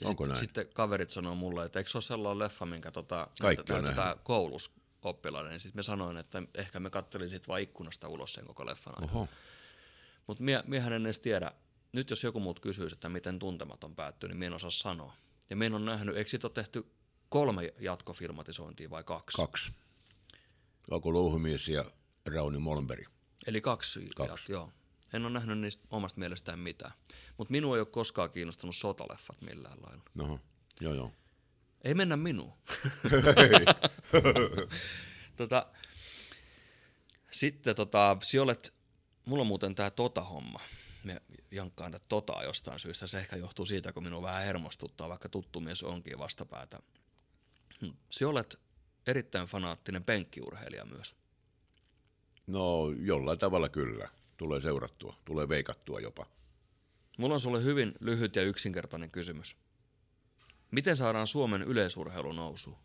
Ja 0.00 0.08
Onko 0.08 0.24
sitten, 0.24 0.28
näin? 0.34 0.44
sitten 0.44 0.68
kaverit 0.74 1.10
sanoo 1.10 1.34
mulle, 1.34 1.64
että 1.64 1.78
eikö 1.78 1.90
se 1.90 1.98
ole 1.98 2.02
sellainen 2.02 2.38
leffa, 2.38 2.66
minkä 2.66 2.90
tota, 2.90 3.28
Kaikki 3.40 3.72
on 3.72 3.84
niin 5.48 5.60
sitten 5.60 5.78
me 5.78 5.82
sanoin, 5.82 6.16
että 6.16 6.42
ehkä 6.54 6.80
me 6.80 6.90
kattelin 6.90 7.30
sit 7.30 7.48
vaan 7.48 7.60
ikkunasta 7.60 8.08
ulos 8.08 8.34
sen 8.34 8.46
koko 8.46 8.66
leffan 8.66 8.94
ajan. 8.98 9.28
Mutta 10.26 10.42
mie, 10.42 10.62
miehän 10.66 10.92
en 10.92 11.06
edes 11.06 11.20
tiedä, 11.20 11.52
nyt 11.92 12.10
jos 12.10 12.24
joku 12.24 12.40
muut 12.40 12.60
kysyisi, 12.60 12.94
että 12.94 13.08
miten 13.08 13.38
tuntematon 13.38 13.96
päättyy, 13.96 14.28
niin 14.28 14.36
mie 14.36 14.46
en 14.46 14.52
osaa 14.52 14.70
sanoa. 14.70 15.14
Ja 15.50 15.56
mie 15.56 15.66
en 15.66 15.74
ole 15.74 15.84
nähnyt, 15.84 16.16
eikö 16.16 16.30
siitä 16.30 16.46
ole 16.46 16.52
tehty 16.52 16.86
kolme 17.28 17.74
jatkofilmatisointia 17.80 18.90
vai 18.90 19.04
kaksi? 19.04 19.36
Kaksi. 19.36 19.72
Aku 20.90 21.12
Louhumies 21.12 21.68
ja 21.68 21.84
Rauni 22.28 22.58
Molmberg. 22.58 23.06
Eli 23.46 23.60
kaksi. 23.60 24.08
Kaksi. 24.16 24.52
Joo. 24.52 24.72
En 25.12 25.22
ole 25.22 25.32
nähnyt 25.32 25.58
niistä 25.58 25.86
omasta 25.90 26.18
mielestään 26.18 26.58
mitään. 26.58 26.92
Mutta 27.36 27.52
minua 27.52 27.76
ei 27.76 27.80
ole 27.80 27.86
koskaan 27.86 28.30
kiinnostanut 28.30 28.76
sotaleffat 28.76 29.40
millään 29.42 29.78
lailla. 29.82 30.02
Oho. 30.20 30.40
Joo, 30.80 30.94
joo. 30.94 31.12
Ei 31.84 31.94
mennä 31.94 32.16
minuun. 32.16 32.52
tota, 35.36 35.66
sitten 37.30 37.76
tota, 37.76 38.16
si 38.22 38.38
olet, 38.38 38.74
mulla 39.24 39.40
on 39.40 39.46
muuten 39.46 39.74
tää 39.74 39.90
tota-homma. 39.90 40.60
Me 41.04 41.22
jankkaan 41.50 41.92
tätä 41.92 42.04
totaa 42.08 42.44
jostain 42.44 42.80
syystä. 42.80 43.06
Se 43.06 43.18
ehkä 43.18 43.36
johtuu 43.36 43.66
siitä, 43.66 43.92
kun 43.92 44.02
minua 44.02 44.22
vähän 44.22 44.44
hermostuttaa, 44.44 45.08
vaikka 45.08 45.28
tuttu 45.28 45.60
mies 45.60 45.82
onkin 45.82 46.18
vastapäätä. 46.18 46.80
Si 48.10 48.24
olet 48.24 48.58
erittäin 49.06 49.46
fanaattinen 49.46 50.04
penkkiurheilija 50.04 50.84
myös. 50.84 51.16
No 52.46 52.90
jollain 53.00 53.38
tavalla 53.38 53.68
kyllä. 53.68 54.08
Tulee 54.36 54.60
seurattua, 54.60 55.16
tulee 55.24 55.48
veikattua 55.48 56.00
jopa. 56.00 56.26
Mulla 57.18 57.34
on 57.34 57.40
sulle 57.40 57.62
hyvin 57.62 57.94
lyhyt 58.00 58.36
ja 58.36 58.42
yksinkertainen 58.42 59.10
kysymys. 59.10 59.56
Miten 60.70 60.96
saadaan 60.96 61.26
Suomen 61.26 61.62
yleisurheilu 61.62 62.32
nousuun? 62.32 62.76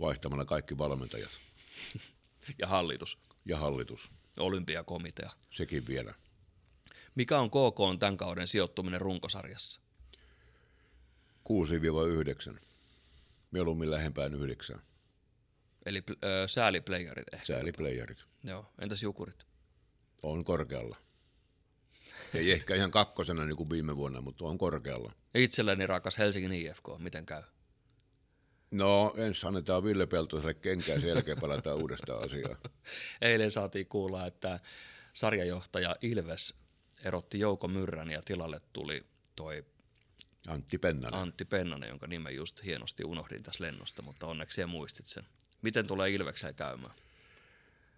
Vaihtamalla 0.00 0.44
kaikki 0.44 0.78
valmentajat 0.78 1.30
Ja 2.58 2.66
hallitus, 2.66 3.18
ja 3.44 3.56
hallitus. 3.58 4.10
olympiakomitea. 4.36 5.30
Sekin 5.50 5.86
vielä. 5.86 6.14
Mikä 7.14 7.38
on 7.38 7.50
KK 7.50 7.80
on 7.80 7.98
tämän 7.98 8.16
kauden 8.16 8.48
sijoittuminen 8.48 9.00
runkosarjassa? 9.00 9.80
6-9. 12.54 12.58
Mieluummin 13.50 13.90
lähempään 13.90 14.34
9. 14.34 14.82
Eli 15.86 16.02
ö, 16.24 16.48
sääliplayerit 16.48 17.26
ehkä. 17.34 17.46
Sääliplayerit. 17.46 18.24
Joo, 18.44 18.72
entäs 18.78 19.02
jukurit? 19.02 19.44
On 20.22 20.44
korkealla. 20.44 20.96
Ei 22.34 22.52
ehkä 22.52 22.74
ihan 22.74 22.90
kakkosena 22.90 23.44
niin 23.44 23.56
kuin 23.56 23.70
viime 23.70 23.96
vuonna, 23.96 24.20
mutta 24.20 24.44
on 24.44 24.58
korkealla. 24.58 25.12
Itselleni 25.34 25.86
rakas 25.86 26.18
Helsingin 26.18 26.52
IFK, 26.52 26.84
miten 26.98 27.26
käy? 27.26 27.42
No, 28.70 29.14
ensin 29.16 29.48
annetaan 29.48 29.84
Ville 29.84 30.06
Peltoselle 30.06 30.54
kenkää, 30.54 31.00
sen 31.00 31.08
jälkeen 31.08 31.40
palataan 31.40 31.76
uudestaan 31.82 32.24
asiaan. 32.24 32.56
Eilen 33.20 33.50
saatiin 33.50 33.86
kuulla, 33.86 34.26
että 34.26 34.60
sarjajohtaja 35.12 35.96
Ilves 36.02 36.54
erotti 37.04 37.38
Jouko 37.38 37.68
Myrrän 37.68 38.10
ja 38.10 38.22
tilalle 38.22 38.60
tuli 38.72 39.06
toi 39.36 39.64
Antti 40.48 40.78
Pennanen. 40.78 41.20
Antti 41.20 41.44
Pennanen, 41.44 41.88
jonka 41.88 42.06
nimen 42.06 42.34
just 42.34 42.64
hienosti 42.64 43.04
unohdin 43.04 43.42
tässä 43.42 43.64
lennosta, 43.64 44.02
mutta 44.02 44.26
onneksi 44.26 44.54
siellä 44.54 44.70
muistit 44.70 45.06
sen. 45.06 45.24
Miten 45.62 45.86
tulee 45.86 46.10
Ilvekseen 46.10 46.54
käymään? 46.54 46.94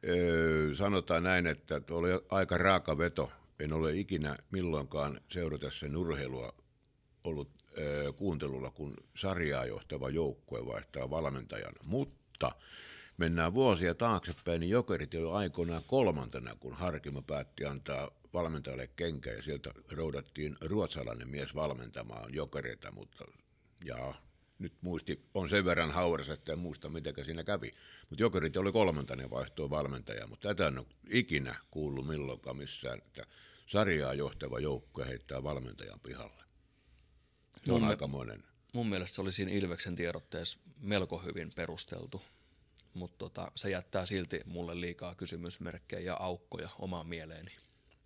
Öö, 0.08 0.74
sanotaan 0.74 1.22
näin, 1.22 1.46
että 1.46 1.80
oli 1.90 2.08
aika 2.28 2.58
raaka 2.58 2.98
veto. 2.98 3.32
En 3.58 3.72
ole 3.72 3.96
ikinä 3.96 4.36
milloinkaan 4.50 5.20
seurata 5.28 5.70
sen 5.70 5.96
urheilua 5.96 6.52
ollut 7.24 7.50
öö, 7.78 8.12
kuuntelulla, 8.12 8.70
kun 8.70 8.94
sarjaa 9.16 9.66
johtava 9.66 10.10
joukkue 10.10 10.66
vaihtaa 10.66 11.10
valmentajan. 11.10 11.74
Mutta 11.84 12.52
mennään 13.16 13.54
vuosia 13.54 13.94
taaksepäin, 13.94 14.60
niin 14.60 14.70
Jokerit 14.70 15.14
oli 15.14 15.32
aikoinaan 15.32 15.82
kolmantena, 15.86 16.54
kun 16.60 16.74
Harkimo 16.74 17.22
päätti 17.22 17.64
antaa 17.64 18.10
valmentajalle 18.32 18.86
kenkä 18.96 19.30
ja 19.32 19.42
sieltä 19.42 19.70
roudattiin 19.92 20.56
ruotsalainen 20.60 21.28
mies 21.28 21.54
valmentamaan 21.54 22.34
Jokereita, 22.34 22.92
mutta 22.92 23.24
ja 23.84 24.14
nyt 24.60 24.72
muisti 24.80 25.24
on 25.34 25.50
sen 25.50 25.64
verran 25.64 25.90
hauras, 25.90 26.28
että 26.28 26.52
en 26.52 26.58
muista 26.58 26.88
miten 26.88 27.14
siinä 27.24 27.44
kävi. 27.44 27.74
Mutta 28.10 28.22
Jokerit 28.22 28.56
oli 28.56 28.72
kolmantena 28.72 29.30
vaihtoi 29.30 29.70
valmentaja, 29.70 30.26
mutta 30.26 30.48
tätä 30.48 30.66
en 30.66 30.78
ole 30.78 30.86
ikinä 31.10 31.56
kuullut 31.70 32.06
milloinkaan 32.06 32.56
missään, 32.56 32.98
että 32.98 33.26
sarjaa 33.66 34.14
johtava 34.14 34.60
joukko 34.60 35.04
heittää 35.04 35.42
valmentajan 35.42 36.00
pihalle. 36.00 36.44
Se 37.64 37.72
on 37.72 37.80
Mun 37.80 37.82
me- 37.82 37.88
aikamoinen. 37.88 38.44
Mun 38.72 38.88
mielestä 38.88 39.14
se 39.14 39.20
oli 39.20 39.32
siinä 39.32 39.52
Ilveksen 39.52 39.96
tiedotteessa 39.96 40.58
melko 40.80 41.18
hyvin 41.18 41.52
perusteltu, 41.56 42.22
mutta 42.94 43.18
tota, 43.18 43.52
se 43.54 43.70
jättää 43.70 44.06
silti 44.06 44.40
mulle 44.44 44.80
liikaa 44.80 45.14
kysymysmerkkejä 45.14 46.00
ja 46.00 46.16
aukkoja 46.20 46.68
omaan 46.78 47.06
mieleeni. 47.06 47.50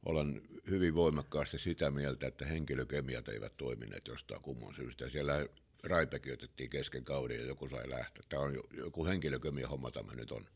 Olen 0.05 0.43
hyvin 0.71 0.95
voimakkaasti 0.95 1.59
sitä 1.59 1.91
mieltä, 1.91 2.27
että 2.27 2.47
henkilökemiat 2.47 3.29
eivät 3.29 3.57
toimineet 3.57 4.09
jostain 4.09 4.43
kumman 4.43 4.75
syystä. 4.75 5.09
Siellä 5.09 5.47
Raipekin 5.87 6.33
otettiin 6.35 6.71
kesken 6.71 7.05
kauden 7.05 7.39
ja 7.41 7.47
joku 7.47 7.69
sai 7.69 7.91
lähteä. 7.91 8.25
Tämä 8.29 8.43
on 8.43 8.55
jo- 8.55 8.69
joku 8.77 9.07
henkilökemia 9.07 9.69
homma 9.69 9.91
tämä 9.91 10.15
nyt 10.15 10.33
on. 10.33 10.47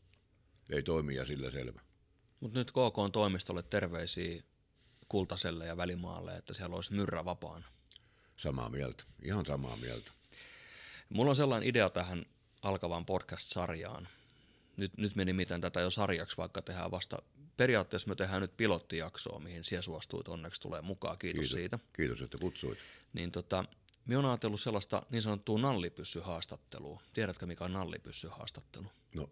Ei 0.69 0.83
toimi 0.83 1.15
ja 1.15 1.25
sillä 1.25 1.51
selvä. 1.51 1.81
Mutta 2.39 2.59
nyt 2.59 2.71
KK 2.71 2.97
on 2.97 3.11
toimistolle 3.11 3.63
terveisiä 3.63 4.43
Kultaselle 5.09 5.65
ja 5.65 5.77
Välimaalle, 5.77 6.35
että 6.37 6.53
siellä 6.53 6.75
olisi 6.75 6.93
myrrä 6.93 7.25
vapaana. 7.25 7.65
Samaa 8.37 8.69
mieltä, 8.69 9.03
ihan 9.23 9.45
samaa 9.45 9.75
mieltä. 9.75 10.11
Mulla 11.09 11.29
on 11.29 11.35
sellainen 11.35 11.69
idea 11.69 11.89
tähän 11.89 12.25
alkavaan 12.61 13.05
podcast-sarjaan. 13.05 14.07
Nyt, 14.77 14.97
nyt 14.97 15.15
me 15.15 15.25
nimitän 15.25 15.61
tätä 15.61 15.81
jo 15.81 15.89
sarjaksi, 15.89 16.37
vaikka 16.37 16.61
tehdään 16.61 16.91
vasta, 16.91 17.21
periaatteessa 17.57 18.09
me 18.09 18.15
tehdään 18.15 18.41
nyt 18.41 18.57
pilottijaksoa, 18.57 19.39
mihin 19.39 19.63
siellä 19.63 19.81
suostuit 19.81 20.27
onneksi 20.27 20.61
tulee 20.61 20.81
mukaan, 20.81 21.17
kiitos, 21.17 21.39
Kiitos. 21.39 21.51
siitä. 21.51 21.79
Kiitos, 21.93 22.21
että 22.21 22.37
kutsuit. 22.37 22.79
Niin 23.13 23.31
tota, 23.31 23.65
me 24.09 24.17
on 24.17 24.25
ajatellut 24.25 24.61
sellaista 24.61 25.05
niin 25.09 25.21
sanottua 25.21 25.59
nallipyssyhaastattelua. 25.59 27.01
Tiedätkö 27.13 27.45
mikä 27.45 27.63
on 27.63 27.73
nallipyssyhaastattelu? 27.73 28.91
No, 29.15 29.29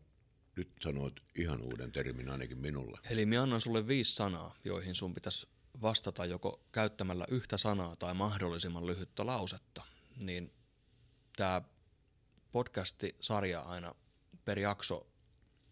nyt 0.56 0.72
sanoit 0.82 1.14
ihan 1.40 1.62
uuden 1.62 1.92
termin 1.92 2.30
ainakin 2.30 2.58
minulle. 2.58 3.00
Eli 3.10 3.26
minä 3.26 3.44
annan 3.44 3.62
sulle 3.62 3.88
viisi 3.88 4.16
sanaa, 4.16 4.56
joihin 4.64 4.96
sun 4.96 5.14
pitäisi 5.14 5.48
vastata 5.82 6.26
joko 6.26 6.62
käyttämällä 6.72 7.26
yhtä 7.30 7.58
sanaa 7.58 7.96
tai 7.96 8.14
mahdollisimman 8.14 8.88
lyhyttä 8.88 9.26
lausetta. 9.26 9.84
Niin 10.18 10.54
tämä 11.36 11.62
podcasti-sarja 12.52 13.62
aina 13.62 13.96
per 14.46 14.60
jakso, 14.60 15.08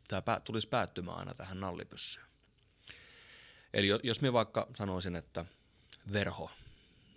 tämä 0.07 0.39
tulisi 0.39 0.69
päättymään 0.69 1.17
aina 1.17 1.33
tähän 1.33 1.59
nallipyssyyn. 1.59 2.25
Eli 3.73 3.87
jo- 3.87 3.99
jos 4.03 4.21
minä 4.21 4.33
vaikka 4.33 4.67
sanoisin, 4.77 5.15
että 5.15 5.45
verho, 6.13 6.51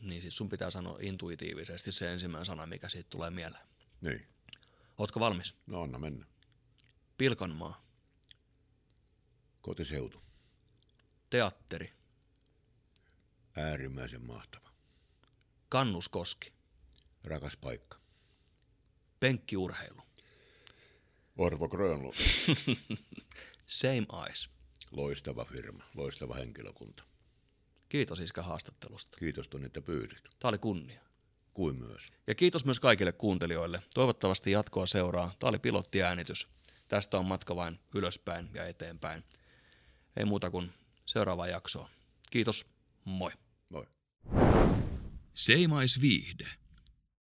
niin 0.00 0.22
siis 0.22 0.36
sun 0.36 0.48
pitää 0.48 0.70
sanoa 0.70 0.98
intuitiivisesti 1.02 1.92
se 1.92 2.12
ensimmäinen 2.12 2.46
sana, 2.46 2.66
mikä 2.66 2.88
siitä 2.88 3.10
tulee 3.10 3.30
mieleen. 3.30 3.66
Niin, 4.00 4.28
Ootko 4.98 5.20
valmis? 5.20 5.54
no 5.66 5.82
anna 5.82 5.98
mennä. 5.98 6.26
Pilkanmaa, 7.18 7.82
Kotiseutu, 9.60 10.22
teatteri, 11.30 11.92
äärimmäisen 13.56 14.22
mahtava. 14.22 14.70
kannuskoski, 15.68 16.52
Rakas 17.24 17.56
paikka. 17.56 17.98
penkkiurheilu, 19.20 20.02
Orvo 21.36 21.68
Grönlund, 21.68 22.14
same 23.66 24.06
eyes. 24.26 24.50
loistava 24.90 25.44
firma, 25.44 25.84
loistava 25.94 26.34
henkilökunta. 26.34 27.02
Kiitos 27.88 28.20
Iskä 28.20 28.42
haastattelusta. 28.42 29.16
Kiitos 29.16 29.48
Toni, 29.48 29.66
että 29.66 29.82
pyysit. 29.82 30.24
Tämä 30.38 30.48
oli 30.48 30.58
kunnia. 30.58 31.00
Kuin 31.54 31.76
myös. 31.76 32.02
Ja 32.26 32.34
kiitos 32.34 32.64
myös 32.64 32.80
kaikille 32.80 33.12
kuuntelijoille. 33.12 33.82
Toivottavasti 33.94 34.50
jatkoa 34.50 34.86
seuraa. 34.86 35.34
Tämä 35.38 35.48
oli 35.48 35.58
pilottiäänitys. 35.58 36.48
Tästä 36.88 37.18
on 37.18 37.26
matka 37.26 37.56
vain 37.56 37.78
ylöspäin 37.94 38.50
ja 38.54 38.66
eteenpäin. 38.66 39.24
Ei 40.16 40.24
muuta 40.24 40.50
kuin 40.50 40.70
seuraavaa 41.06 41.46
jaksoa. 41.46 41.90
Kiitos, 42.30 42.66
moi. 43.04 43.32
Moi. 43.68 43.86
Seimaisviihde. 45.34 46.46